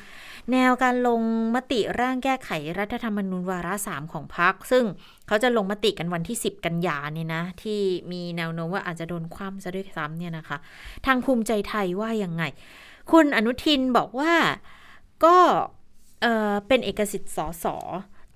[0.52, 1.22] แนวการลง
[1.56, 4.86] มติร่างแก้ไขรัฐธรรมนูญวาระสามของพรรคซึ่ง
[5.28, 7.80] เขาจะลงมติกันวันที่ 10 กันยาเนี่ยนะ ที่
[8.12, 10.58] มีแนวโน้มว่าอาจจะโดนคว่ำซะด้วยซ้ำเนี่ยนะคะ
[11.06, 12.44] ทางภูมิใจไทยว่ายังไง
[13.12, 14.34] คุณอนุทินบอกว่า
[15.26, 15.38] ก็
[16.22, 17.78] เเป็นเอกสิทธิ์สอสอ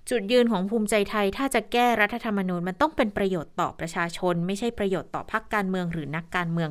[0.09, 6.69] จุดยืนของภูมิใจไทย ถ้าจะแก้รัฐธรรมนูญมันต้องเป็นประโยชน์ต่อประชาชน ไม่ใช่ประโยชน์ต่อพรรคการเมืองหรือนักการเมือง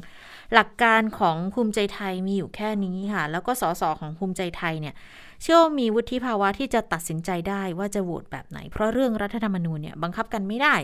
[0.54, 4.94] หลักการของภูมิใจไทยมีอยู่แค่นี้ค่ะ แล้วก็สสของภูมิใจไทยเนี่ย
[5.42, 10.74] เชื่อว่ามีวุฒิภาวะที่จะตัดสินใจได้ว่าจะโหวตแบบไหน เพราะเรื่องรัฐธรรมนูญเนี่ยบังคับกันไม่ได้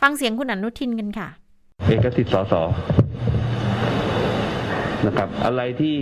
[0.00, 1.28] ฟังเสียงคุณอนุทินกันค่ะ
[1.86, 2.54] เอกสิทธิ์สส
[5.06, 5.96] นะครับอะไรที่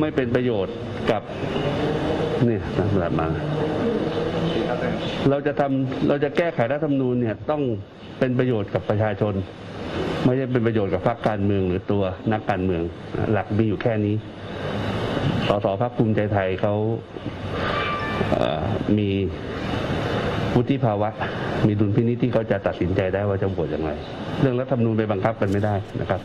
[0.00, 0.76] ไม่เป็นประโยชน์
[1.10, 1.22] กับ
[2.44, 3.28] เนี่ยนั่นแหละมา
[5.30, 7.62] เราจะทำเราจะแก้ไขรัฐธรรมนูญเนี่ยต้อง
[8.18, 9.34] เป็นประโยชน์กับประชาชน
[10.24, 12.02] ไม่ได้เป็นประโยชน์กับพรรคการเมืองหรือตัว
[12.32, 12.82] นักการเมือง
[13.32, 14.14] หลักมีอยู่แค่นี้
[15.48, 16.74] สสพรรคภูมิใจไทยเขา
[18.32, 18.64] เอ่อ
[18.98, 19.08] มี
[20.54, 21.08] วุฒิภาวะ
[21.66, 23.90] มีดุลพินิจที่เขาจะตัดสินใจได้ว่าจะโหวตอย่างไร
[24.40, 26.20] เรื่องรัฐธรรมนูญไปบังคับกันไม่ได้นะครับ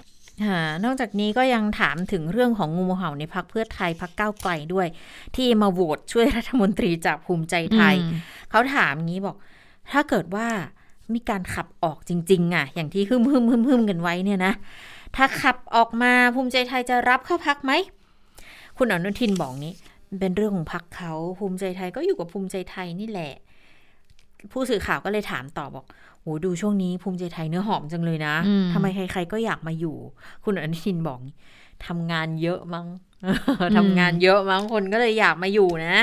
[0.86, 4.88] นอกจากนี้ก็ยังถามถึงเรื่องของงูเห่าในพักเพื่อไทยพักก้าวไกลด้วย
[5.36, 8.20] ที่มาโหวตช่วยรัฐมนตรีจากภูมิใจไทยอืม
[8.50, 9.36] เขาถามงี้บอก
[9.92, 10.48] ถ้าเกิดว่า
[11.14, 14.54] มีการขับออกจริง ๆอะอย่างที่ฮึมฮึมฮึมฮึมกันไว้เนี่ยนะ
[15.16, 17.72] ถ้าขับออกมาภูมิใจไทยจะรับเข้าพักไหม
[18.78, 19.74] คุณอนุทินบอกนี้
[20.20, 23.34] เป็นเรื่องของพักเขาภูมิใจไทยก็อยู่กับภูมิใจไทยนี่แหละ
[24.52, 25.86] ผู้สื่อข่าวก็เลยถามต่อบอก
[26.22, 29.96] โหดูช่วงนี้ภูมิใจไทยเนื้อหอมจังเลยนะอืมทำไมใคร ๆ ก็อยากมาอยู่
[30.44, 31.36] คุณอนุทินบอกงี้
[31.88, 32.88] ทำงานเยอะมั้ง
[33.78, 35.96] ทำงานเยอะมั้งคนก็เลยอยากมาอยู่นะ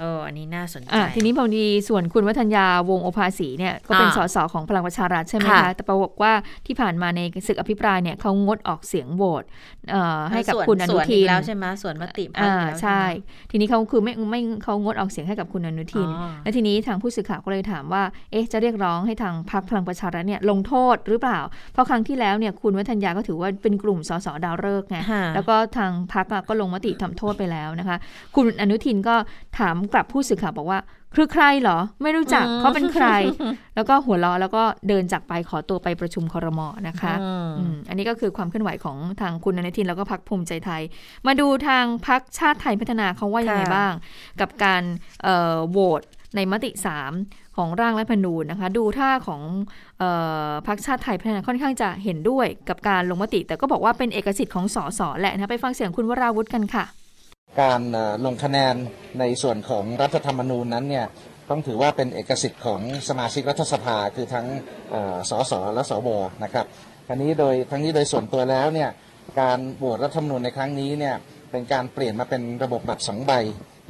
[0.00, 6.32] เอออันนี้น่าสนใจอะทีนี้พอดีส่วนคุณวัฒนยาวงศ์โอภาสีเนี่ยก็เป็นอ่าสสของพลังประชารัฐใช่ไหมค่ะคะแต่ประบอกว่า
[6.66, 9.44] ที่ผ่านมาในศึกอภิปรายเนี่ยเขางดออกเสียงโหวต
[9.90, 21.40] เอ่อให้กับส่วนคุณอนุส่วนทิกนแล้วใช่ไหมส่วนมติพรรคอ่าแล้วใช่ไหมทีนี้เขาคือไม่ไม่เขางดออกเสียงให้กับคุณอนุทินอ๋อและทีนี้ทางผู้สื่อข่าวก็เลยถามว่าเอ๊ะจะเรียกร้องให้ทางพรรคพลังประชารัฐเนี่ยลงโทษหรือเปล่า
[21.72, 27.96] เพราะครั้งที่แล้วเนี่ยคุณวัฒนยาก็ถือว่าเป็นกลุ่มสสดาวฤกษ์ไงค่ะแล้วก็ทางพรรคอะก็ลงมติทำโทษไปแล้วนะคะ
[28.36, 29.16] คุณอนุทินก็
[29.58, 30.80] ถามกลับผู้สื่อข่าวบอกว่า
[31.16, 33.06] คือใครเหรอ ไม่รู้จักอืมเขาเป็นใคร
[33.74, 40.82] แล้วก็หัวเราะแล้วก็เดินจากไปขอตัวไปประชุมครมนะคะอืมอืมอันนี้ก็คือความเคลื่อนไหวของทางคุณอนุทินแล้วก็พรรคภูมิใจไทย
[41.26, 43.92] มาดูทางพรรคชาติไทยพัฒนาเขาว่ายังไงค่ะบ้าง
[44.40, 44.82] กับการ
[45.22, 46.02] เอ่อโหวต
[46.36, 46.70] ในมติ
[47.14, 49.42] 3 ของร่างรัฐธรรมนูญนะคะ ดูท่าของ
[49.98, 50.04] เอ
[50.48, 56.84] อพรรคชาติไทยพัฒนาค่อนข้างจะเห็นด้วยกับการลงมติ แต่ก็บอกว่าเป็นเอกสิทธิ์ของสสแหละนะคะไปฟังเสียงคุณวราวุธกันค่ะ
[57.60, 57.80] การ
[58.24, 58.74] ลงคะแนน
[59.20, 61.06] ในส่วนของรัฐธรรมนูญนั้นเนี่ย
[61.50, 64.46] ต้องถือว่าเป็นเอกสิทธิ์ของสมาชิกรัฐสภาคือทั้ง
[65.30, 66.08] สสและสว
[66.44, 66.66] นะครับ
[67.08, 68.90] ทั้งนี้โดยทั้งนี้โดยส่วนตัวแล้วเนี่ย
[69.40, 71.14] การโหวตรัฐธรรมนูญในครั้งนี้เนี่ย
[71.50, 73.32] เป็นการเปลี่ยนมาเป็นระบบบัตรสองใบ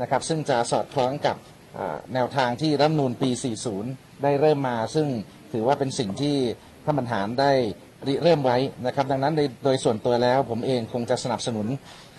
[0.01, 1.37] นะครับซึ่งจะสอดคล้องกับ
[2.15, 3.31] แนวทางที่รัฐธรรมนูญปี
[3.77, 5.09] 40 ได้เริ่มมาซึ่ง
[5.53, 6.37] ถือว่าเป็นสิ่งที่
[6.85, 7.53] ท่านบรรหารได้
[8.07, 9.35] ริเริ่มไว้นะครับ ดังนั้น
[9.65, 11.67] โดยส่วนตัวแล้วผมเองคงจะสนับสนุน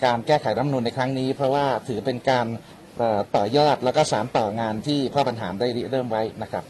[0.04, 2.46] การแก้ไขรัฐมนูญในครั้งนี้ เพราะว่าถือเป็นการ
[3.36, 6.64] ต่อยอดแล้วก็สานต่องานที่พ่อบรรหาได้ริเริ่มไว้นะครับ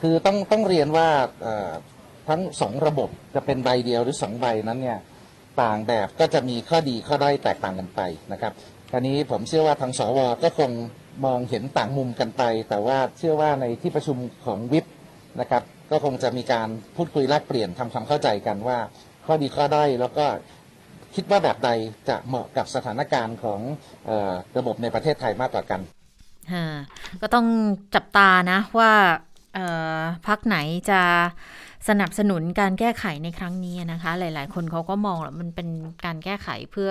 [0.00, 1.08] คือต้องต้องเรียนว่า
[2.28, 4.98] ทั้งสองระบบจะเป็นใบเดียวหรือสองใบนั้นเนี่ย
[5.62, 8.00] ต่างแบบก็จะมีข้อดีข้อด้อยแตกต่างกันไป
[8.32, 8.52] นะครับ
[8.90, 10.70] คราวนี้ผมเชื่อว่าทางสวก็คง
[11.24, 14.86] มองเห็นต่างมุมกันไป แต่ว่าเชื่อว่าในที่ประชุมของวิป
[15.40, 18.78] นะครับ ก็คงจะมีการพูดคุยแลกเปลี่ยนทำความเข้าใจกันว่า
[19.26, 20.26] ข้อดีข้อด้อยแล้วก็
[21.14, 21.70] คิดว่าแบบใด
[22.08, 23.60] จะเหมาะกับสถานการณ์ของ
[24.08, 25.80] ออระบบในประเทศไทยมากกว่ากัน
[26.52, 26.66] ค่ะ
[27.22, 27.46] ก็ต้อง
[27.94, 28.92] จับตานะว่า
[30.26, 30.56] พักไหน
[30.90, 31.02] จะ
[31.88, 35.68] สนับสนุนการแก้ไขในครั้งนี้นะคะ หลาย ๆ คนเขาก็มองว่ามันเป็น
[36.04, 36.90] การแก้ไขเพื่อ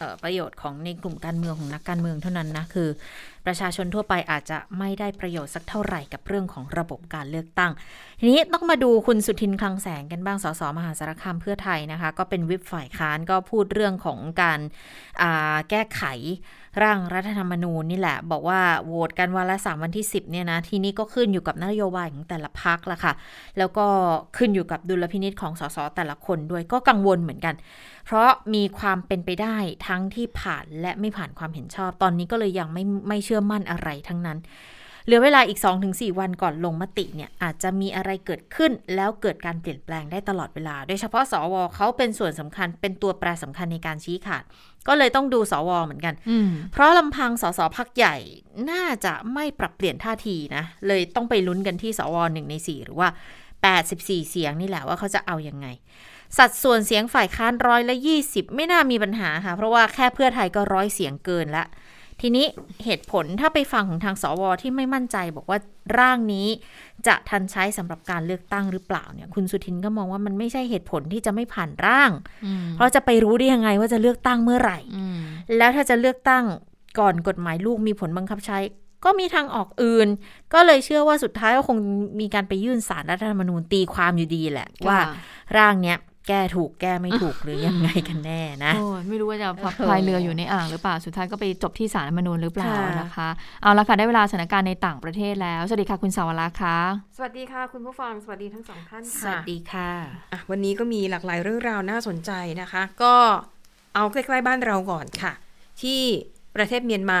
[0.00, 2.88] ออประโยชน์ของในกลุ่มการเมืองของนักการเมืองเท่านั้นนะคือ
[3.46, 7.72] ประชาชนทั่วไปอาจจะไม่ได้ประโยชน์สักเท่าไหร่กับเรื่องของระบบการเลือกตั้ง
[8.18, 14.60] ทีนี้ต้องมาดูคุณสุทินคลังแสงกันบ้างสสมหาสารคามเพื่อไทยนะคะ ก็เป็นวิปฝ่ายค้านก็พูดเรื่องของการ
[15.70, 16.02] แก้ไข
[16.82, 23.12] ร่างรัฐธรรมนูญนี่แหละ บอกว่าโหวตกันวันละสามวันที่ 10เนี่ยนะทีนี้ก็ขึ้นอยู่กับนโยบายของแต่ละพักละค่ะ
[23.58, 23.86] แล้วก็
[24.36, 27.54] ขึ้นอยู่กับดุลพินิษของสสแต่ละคนด้วยก็กังวลเหมือนกัน
[28.04, 29.56] เพราะมีความเป็นไปได้
[29.86, 34.38] ทั้งที่ผ่านและไม่ผ่านความเห็นชอบ ตอนนี้ก็เลยยังไม่ไม่เชื่อมั่นอะไรทั้งนั้น
[35.04, 44.44] เหลือเวลาอีก 2-4 วันก่อนลงมติเนี่ยอาจจะมีอะไรเกิดขึ้น แล้วเกิดการเปลี่ยนแปลงได้ตลอดเวลา โดยเฉพาะสวเขาเป็นส่วนสำคัญเป็นตัวแปรสำคัญในการชี้ขาด
[44.88, 48.16] ก็เลยต้องดูสวเหมือนกันอืมเพราะลำพังสสพักใหญ่
[48.70, 53.08] น่าจะไม่ปรับเปลี่ยนท่าทีนะ เลยต้องไปลุ้นกันที่สวหนึ่งในสี่หรือว่า
[53.70, 55.66] 84 เสียงนี่แหละว่าเขาจะเอาอยัางไง
[56.38, 57.96] สัดส่วนเสียงฝ่ายค้านร้อยละ
[58.26, 61.64] 20ไม่น่ามีปัญหาค่ะ เพราะว่าแค่เพื่อไทยก็ร้อยเสียงเกินละ
[62.26, 62.46] ทีนี้
[62.84, 65.58] เหตุผลถ้าไปฟังของทางสวที่ไม่มั่นใจ บอกว่า
[65.98, 66.48] ร่างนี้
[67.06, 72.10] จะทันใช้สำหรับการเลือกตั้งหรือเปล่าเนี่ย คุณสุทินก็มองว่ามันไม่ใช่เหตุผลที่จะไม่ผ่านร่าง
[72.44, 75.18] อืมเพราะจะไปรู้ได้ยังไงว่าจะเลือกตั้งเมื่อไหร่อืม
[75.56, 76.44] แล้วถ้าจะเลือกตั้ง
[76.98, 78.58] ก่อนกฎหมายลูกมีผลบังคับใช้
[79.04, 80.08] ก็มีทางออกอื่น
[80.54, 81.78] ก็เลยเชื่อว่าสุดท้ายก็คง
[82.20, 84.98] มีการไปยื่นสารรัฐธรรมนูญตีความอยู่ดีแหละว่า
[85.56, 85.98] ร่างเนี้ย
[86.28, 93.28] แก้ถูกแก้ไม่ถูกหรือยังไงกันแน่นะโอ้ยไม่รู้ว่าจะพักเออพายเรืออยู่ในอ่างหรือเปล่าสุดท้ายก็ไปจบที่ศาลรัฐธรรมนูญหรือเปล่าค่ะนะคะ
[93.62, 96.78] เอาละค่ะได้เวลาสถานการณ์ในต่างประเทศแล้ว สวัสดีค่ะคุณสาวรักษ์ค่ะ
[97.16, 99.90] สวัสดีค่ะ คุณผู้ฟังสวัสดีทั้งสองท่านสค่ะวัสดีค่ะ
[100.32, 103.14] อะวันนี้ก็มีหลากหลายเรื่องราวน่าสนใจนะคะ ก็
[103.94, 105.32] เอาใกล้ๆบ้านเราก่อนค่ะ
[105.82, 106.00] ที่
[106.56, 107.20] ประเทศเมียนมา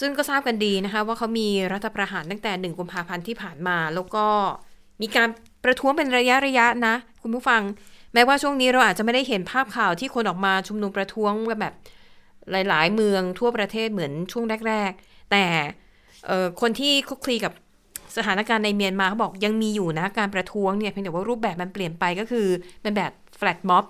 [0.00, 4.26] ซึ่งก็ทราบกันดีนะคะว่าเขามีรัฐประหารตั้งแต่หนึ่งกุมภาพันธ์ที่ผ่านมา แล้วก็
[5.02, 5.28] มีการ
[5.64, 7.62] ประท้วงเป็นระยะระยะนะ คุณผู้ฟัง
[8.14, 11.74] แม้ว่าช่วงนี้เราอาจจะไม่ได้เห็นภาพข่าวที่คนออกมาชุมนุมประท้วงกันแบบ
[12.52, 15.44] หลาย ๆ เมืองทั่วประเทศเหมือนช่วงแรก ๆ แต่
[16.26, 17.52] เอ่อคนที่คลุกคลีกับ
[18.16, 22.46] สถานการณ์ในเมียนมาเขาบอกยังมีอยู่นะการประท้วงเนี่ยเพียงแต่ว่ารูปแบบมันเปลี่ยนไปก็คือ
[22.82, 23.84] เป็นแบบแฟลตม็อบ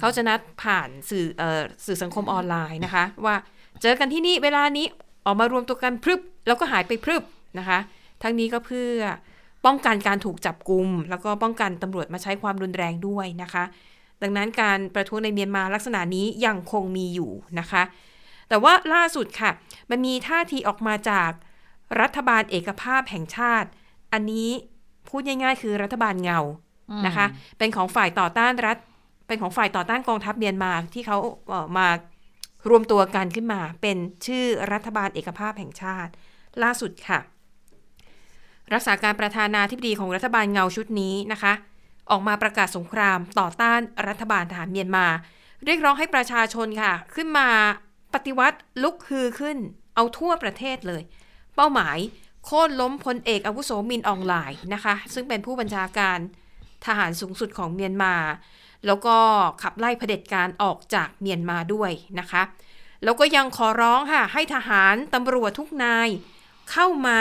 [0.00, 3.34] เขาจะนัดผ่านสื่อเอ่อสื่อสังคมออนไลน์นะคะ ว่า
[3.82, 4.86] เจอกันที่นี่เวลานี้
[5.26, 7.22] ออกมารวมตัวกันพรึบแล้วก็หายไปพรึบ
[7.58, 7.78] นะคะ
[8.22, 8.92] ทั้งนี้ก็เพื่อ
[9.66, 13.64] ป้องกันการถูกจับกลุมแล้วก็ป้องกันตำรวจมาใช้ความรุนแรงด้วยนะคะ
[14.22, 17.82] ดังนั้นการประท้วงในเมียนมาลักษณะนี้ยังคงมีอยู่นะคะ
[18.48, 19.50] แต่ว่าล่าสุดค่ะ
[19.90, 21.30] มันมีท่าทีออกมาจาก
[22.00, 23.68] รัฐบาลเอกภาพแห่งชาติ
[24.12, 24.48] อันนี้
[25.08, 26.40] พูดง่ายๆ คือรัฐบาลเงา
[27.06, 27.26] นะคะ
[27.58, 28.76] เป็นของฝ่ายต่อต้านรัฐ
[29.26, 31.88] เป็นของฝ่ายต่อต้านกองทัพเมียนมาที่เขาเออมา
[32.68, 33.96] รวมตัวกันขึ้นมา เป็น
[34.26, 36.12] ชื่อรัฐบาลเอกภาพแห่งชาติ
[36.62, 37.18] ล่าสุดค่ะ
[38.74, 41.52] รักษาการประธานาธิบดีของรัฐบาลเงาชุดนี้นะคะ
[42.10, 45.06] ออกมาประกาศสงครามต่อต้านรัฐบาลทหารเมียนมา
[45.64, 47.48] เรียกร้องให้ประชาชนค่ะ ขึ้นมา
[48.14, 49.58] ปฏิวัติลุกฮือขึ้น
[49.94, 51.02] เอาทั่วประเทศเลย
[51.56, 51.98] เป้าหมาย
[52.44, 56.18] โค่นล้มพลเอกอาวุโสมินอองไลน์นะคะ ซึ่งเป็นผู้บัญชาการ
[56.86, 58.14] ทหารสูงสุดของเมียนมา
[58.86, 59.16] แล้วก็
[59.62, 62.42] ขับไล่เผด็จการออกจากเมียนมาด้วยนะคะ
[63.04, 66.08] แล้วก็ยังขอร้องค่ะให้ทหารตำรวจทุกนาย
[66.70, 67.20] เข้ามา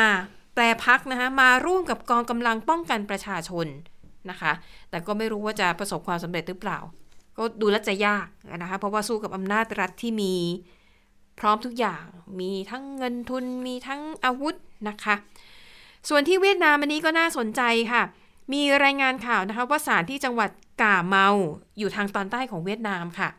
[0.53, 3.67] แปลพักนะคะมาร่วมกับกองกำลังป้องกันประชาชน
[4.29, 4.51] นะคะ
[4.89, 6.79] แต่ก็ไม่รู้ว่าจะประสบความสำเร็จหรือเปล่า
[7.37, 8.27] ก็ดูแลจะยาก
[8.61, 10.33] นะคะ เพราะว่าสู้กับอำนาจรัฐที่มี
[11.39, 12.03] พร้อมทุกอย่าง
[12.39, 14.55] มีทั้งเงินทุน มีทั้งอาวุธ
[14.89, 15.15] นะคะ
[16.09, 18.03] ส่วนที่เวียดนามอันนี้ก็น่าสนใจค่ะ
[18.53, 20.49] มีรายงานข่าวนะคะว่าศาลที่จังหวัด
[20.81, 21.27] ก่าเมา
[21.77, 23.29] อยู่ทางตอนใต้ของเวียดนามค่ะ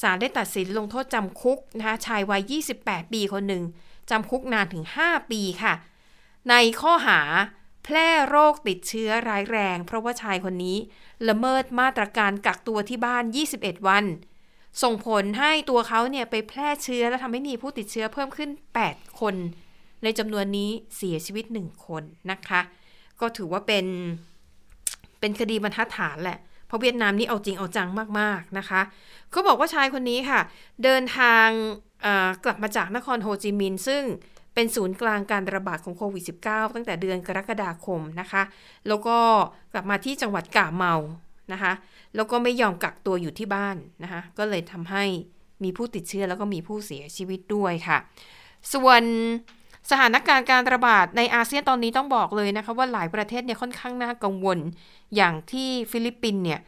[0.00, 3.62] ศาลได้ตัดสินลงโทษจำคุกนะคะชายวัย 28 ปีคนหนึ่ง
[4.10, 5.74] จำคุกนานถึง 5 ปีค่ะ
[6.50, 7.20] ในข้อหา
[7.84, 10.76] แพร่โรคติดเชื้อร้ายแรง เพราะว่าชายคนนี้
[11.28, 13.24] ละเมิดมาตรการกักตัวที่บ้าน
[13.56, 14.04] 21 วัน
[14.82, 18.50] ส่งผลให้ตัวเขาเนี่ยไปแพร่เชื้อและทำให้มีผู้ติดเชื้อเพิ่มขึ้น
[18.84, 19.34] 8 คน
[20.02, 22.60] ในจำนวนนี้เสียชีวิต 1 คนนะคะ
[23.20, 23.86] ก็ถือว่าเป็น
[25.20, 27.88] เป็นคดีบรรทัดฐานแหละ เพราะเวียดนามนี่เอาจริงเอาจัง
[28.18, 28.80] มากๆนะคะ
[29.30, 30.40] เขาบอกว่าชายคนนี้ค่ะ
[30.84, 31.48] เดินทาง
[32.44, 34.02] กลับมาจากนครโฮจิมินห์ซึ่ง
[34.58, 38.42] เป็นศูนย์กลางการระบาดของโควิด -19 ตั้งแต่เดือนกรกฎาคมนะคะ
[38.88, 39.16] แล้วก็
[39.72, 40.94] กลับมาที่จังหวัดกาเมา
[41.52, 41.72] นะคะ
[42.16, 45.04] แล้วก็ไม่ยอมกักตัวอยู่ที่บ้านนะคะ ก็เลยทำให้
[45.64, 47.98] มีผู้ติดเชื้อแล้วก็มีผู้เสียชีวิตด้วยค่ะ
[48.72, 49.02] ส่วน
[49.90, 54.58] สถานการณ์การระบาดในอาเซียนตอนนี้ต้องบอกเลยนะคะว่าหลายประเทศเนี่ยค่อนข้างน่ากังวล
[55.16, 56.60] อย่างที่ฟิลิปปินส์เนี่ย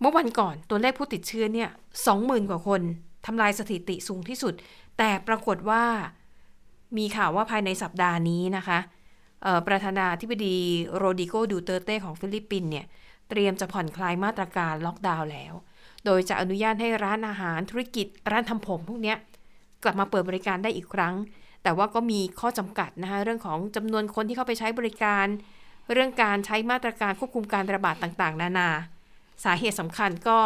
[0.00, 1.68] เมื่อวันก่อนตัวเลขผู้ติดเชื้อเนี่ย
[2.06, 2.80] สองหมื่นกว่าคน
[3.26, 4.54] ทำลายสถิติสูงที่สุด
[4.98, 5.84] แต่ปรากฏว่า
[6.96, 8.78] มีข่าวว่าภายในสัปดาห์นี้นะคะ
[9.66, 10.56] ประธานาธิบดี
[10.96, 12.86] โรดริโกดูเตร์เตของฟิลิปปินส์เนี่ย
[13.28, 15.52] เตรียมจะผ่อนคลายมาตรการล็อกดาวน์แล้ว
[16.04, 19.16] โดยจะอนุญาตให้ร้านอาหารธุรกิจ ร้านทำผมพวกเนี้ย
[19.82, 21.14] กลับมาเปิดบริการได้อีกครั้ง
[21.62, 25.26] แต่ว่าก็มีข้อจำกัดนะคะเรื่องของจำนวนคนที่เข้าไปใช้บริการ
[25.92, 28.68] เรื่องการใช้มาตรการควบคุมการระบาดต่างๆ นานา
[29.44, 30.38] สาเหตุสำคัญก็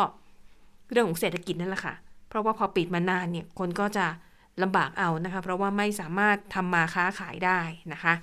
[0.90, 1.94] เรื่องของเศรษฐกิจนั่นแหละค่ะ
[2.28, 4.06] เพราะว่าพอปิดมานานเนี่ยคนก็จะ
[4.62, 7.60] ลำบากเอานะคะ เพราะว่าไม่สามารถทำมาค้าขายได้
[7.92, 8.14] นะคะ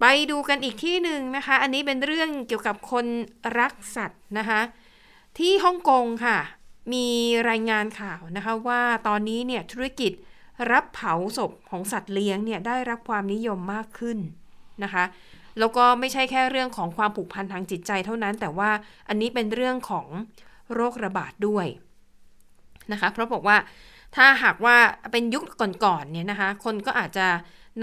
[0.00, 3.06] ไปดูกันอีกที่หนึ่งนะคะ อันนี้เป็นเรื่องเกี่ยวกับคน
[3.58, 4.60] รักสัตว์นะคะ
[5.38, 6.38] ที่ฮ่องกงค่ะ
[6.92, 7.06] มี
[7.48, 10.12] รายงานข่าวนะคะว่าตอนนี้เนี่ยธุรกิจ
[10.72, 14.18] รับเผาศพของสัตว์เลี้ยงเนี่ยได้รับความนิยมมากขึ้น
[14.84, 15.04] นะคะ
[15.58, 18.70] แล้วก็ไม่ใช่แค่เรื่องของความผูกพันทางจิตใจเท่านั้น แต่ว่า
[19.08, 20.06] อันนี้เป็นเรื่องของ
[20.74, 21.66] โรคระบาดด้วย
[22.92, 23.56] นะคะ เพราะบอกว่า
[24.16, 24.76] ถ้าหากว่า
[25.12, 25.44] เป็นยุค
[25.84, 27.26] ก่อนๆเนี่ยนะคะ คนก็อาจจะ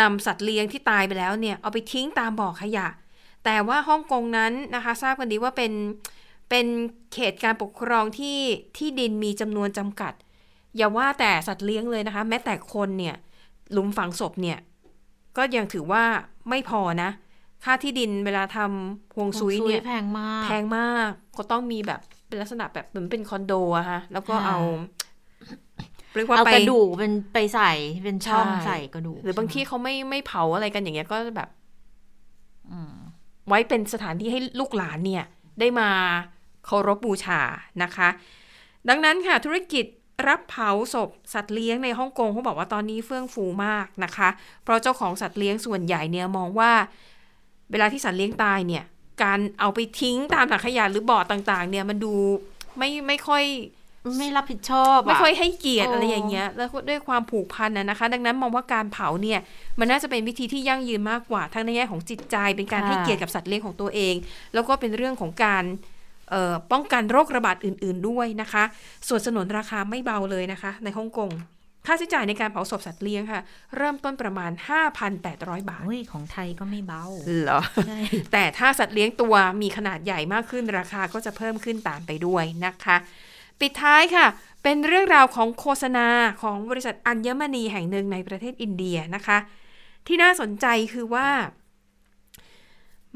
[0.01, 2.87] นำสัตว์เลี้ยงที่ตายไปแล้วเนี่ย เอาไปทิ้งตามบ่อขยะ
[3.45, 5.73] แต่ว่าฮ่องกงนั้นนะคะ ทราบกันดีว่าเป็น
[6.49, 6.65] เป็น
[7.13, 8.39] เขตการปกครองที่
[8.77, 10.13] ที่ดินมีจำนวนจำกัด
[10.77, 13.15] อย่าว่าแต่สัตว์เลี้ยงเลยนะคะ แม้แต่คนเนี่ย
[13.71, 14.57] หลุมฝังศพเนี่ย
[15.37, 16.03] ก็ยังถือว่า
[16.49, 17.09] ไม่พอนะ
[17.63, 24.57] ค่าที่ดินเวลาทำฮวงซุยเนี่ยแพงมาก แพงมากก็ต้องมีแบบเป็นลักษณะแบบเหมือนเป็นคอนโดอะฮะแล้วก็ค่ะเอา
[26.15, 27.71] เรียกว่าเอาไปกระดูกเป็นไปใส่
[28.03, 31.49] เป็นช่องใช่ใส่กระดูกหรือบางที่เขาไม่ไม่เผาอะไรกันอย่างเงี้ยก็แบบ
[33.47, 35.25] ไว้เป็นสถานที่ให้ลูกหลานเนี่ย
[35.59, 35.89] ได้มา
[36.65, 37.41] เคารพบูชา
[37.83, 38.09] นะคะ
[38.89, 39.85] ดังนั้นค่ะธุรกิจ
[40.27, 44.29] รับเผาศพสัตว์เลี้ยงในฮ่องกงเขาบอกว่าตอนนี้เฟื่องฟูมากนะคะ
[44.63, 46.71] เพราะเจ้าของสัตว์เลี้ยงส่วนใหญ่เนี่ยมองว่า
[47.71, 48.83] เวลาที่สัตว์เลี้ยงตายเนี่ย
[49.23, 52.13] การเอาไปทิ้งตามถังขยะหรือบ่อต่างๆ เนี่ยมันดู
[52.77, 53.43] ไม่ไม่ค่อย
[54.17, 59.39] ไม่รับผิดชอบไม่ค่อยะให้เกียรติโอ้อะไรอย่างเงี้ย แล้วก็ด้วยความผูกพันนะนะคะ ดังนั้นมองว่าการเผาเนี่ย
[59.79, 64.15] มันน่าจะเป็นวิธีที่ยั่งยืนมากกว่า ทั้งในแง่ของจิตใจ เป็นการค่ะให้เกียรติกับสัตว์เลี้ยงของตัวเอง
[64.53, 65.63] แล้วก็เป็นเรื่องของการ
[66.29, 68.63] เอ่อป้องกันโรคระบาดอื่น ๆด้วยนะคะ
[69.07, 71.31] ส่วนสนนราคาไม่เบาเลยนะคะ ในฮ่องกง
[71.87, 73.41] ค่าใช้จ่ายในการเผาศพสัตว์เลี้ยงค่ะ
[73.77, 74.51] เริ่มต้นประมาณ
[75.09, 77.03] 5,800 บาทอุ้ยของไทยก็ไม่เบา
[77.43, 77.99] เหรอใช่
[78.31, 82.97] แต่ถ้าสัตว์เลี้ยงตัวมีขนาดใหญ่มากขึ้นราคาก็จะเพิ่มขึ้นตามไปด้วยนะคะ
[83.61, 84.27] ปิดท้ายค่ะ
[84.63, 86.07] เป็นเรื่องราวของโฆษณา
[86.41, 89.37] ของบริษัทอัญมณีแห่งหนึ่งในประเทศอินเดียนะคะ
[90.07, 91.29] ที่น่าสนใจคือว่า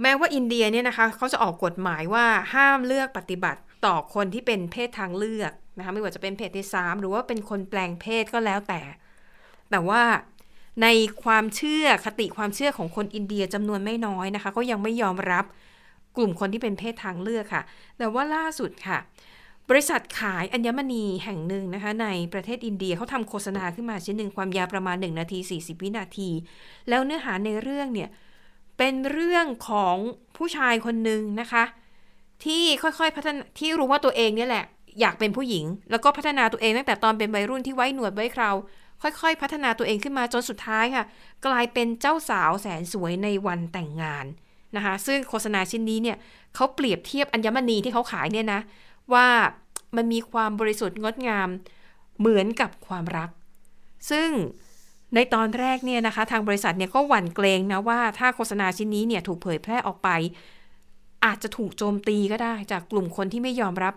[0.01, 8.81] แม้ว่าอินเดียเนี่ยนะคะเขาจะออกกฎหมายว่าห้ามเลือกปฏิบัติต่อคนที่เป็นเพศทางเลือกนะคะไม่ว่าจะเป็นเพศที่สามหรือว่าเป็นคนแปลงเพศก็แล้วแต่
[9.71, 10.01] แต่ว่า
[10.81, 10.87] ใน
[11.23, 15.45] ความเชื่อคติความเชื่อของคนอินเดียจำนวนไม่น้อยนะคะ ก็ยังไม่ยอมรับ
[16.17, 17.63] กลุ่มคนที่เป็นเพศทางเลือกค่ะ
[17.97, 18.97] แต่ว่าล่าสุดค่ะ
[19.69, 26.29] บริษัทขายอัญมณีแห่งหนึ่งนะคะในประเทศอินเดียเขาทำโฆษณาขึ้นมาชิ้นหนึ่งความยาวประมาณ 1 นาที 40 วินาที
[26.89, 28.09] แล้วเนื้อหาในเรื่องเนี่ย
[28.77, 29.95] เป็นเรื่องของ
[30.37, 31.63] ผู้ชายคนหนึ่งนะคะ
[32.45, 34.65] ที่ค่อยๆพัฒนาที่รู้ว่าตัวเองเนี่ยแหละ
[34.99, 38.51] อยากเป็นผู้หญิง แล้วก็พัฒนาตัวเองตั้งแต่ตอนเป็นวัยรุ่นที่ไว้หนวดไว้เครา
[39.01, 41.05] ค่อยๆ พัฒนาตัวเองขึ้นมาจนสุดท้ายค่ะ
[41.45, 44.25] กลายเป็นเจ้าสาวแสนสวยในวันแต่งงาน
[44.75, 46.17] นะคะซึ่งโฆษณาชิ้นนี้เนี่ย
[46.55, 48.61] เขาเปรียบเทียบอัญมณีที่เขาขายเนี่ยนะ
[49.13, 49.29] ว่า
[49.95, 51.49] มันมีความบริสุทธิ์งดงาม
[52.19, 53.29] เหมือนกับความรัก
[54.09, 54.29] ซึ่ง
[55.15, 60.09] ในตอนแรกเนี่ยนะคะ ทางบริษัทเนี่ยก็หวั่นเกรงนะว่าถ้าโฆษณาชิ้นนี้เนี่ยถูกเผยแพร่ออกไป
[61.25, 63.93] อาจจะถูกโจมตีก็ได้ จากกลุ่มคนที่ไม่ยอมรับ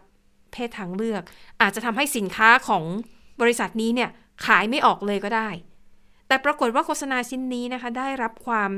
[0.53, 1.23] เพศทางเลือก
[1.61, 2.85] อาจจะทำให้สินค้าของ
[3.41, 4.11] บริษัทนี้เนี่ย
[4.47, 5.49] ขายไม่ออกเลยก็ได้
[6.29, 8.71] แต่ปรากฏว่าโฆษณาชิ้นนี้นะคะ ได้รับความ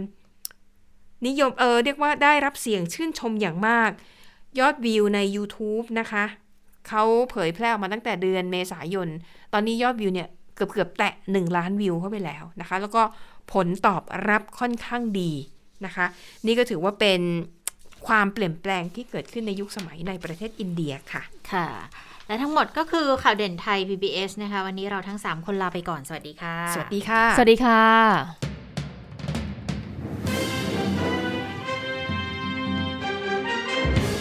[1.27, 3.91] นิยมเออเรียกว่าได้รับเสียงชื่นชมอย่างมาก
[4.59, 6.25] ยอดวิวใน YouTube นะคะ
[6.89, 9.09] เขาเผยแพร่ออกมาตั้งแต่เดือนเมษายน
[9.53, 13.03] ตอนนี้ยอดวิวเนี่ยเกือบเกือบๆแตะ 1 ล้านวิวเข้าไปแล้วนะคะ แล้วก็
[13.53, 15.33] ผลตอบรับค่อนข้างดี
[15.85, 16.07] นะคะ
[16.47, 17.21] นี่ก็ถือว่าเป็น
[18.07, 21.23] ความเปลี่ยนแปลงที่เกิดขึ้นในยุคสมัยในประเทศอินเดียค่ะ
[21.53, 21.67] ค่ะ
[22.27, 28.60] และทั้งหมดก็คือข่าวเด่นไทย PBS นะคะ วันนี้เราทั้ง 3 คนลาไปก่อน สวัสดีค่ะ สวัสดีค่ะ สวัสดีค่ะ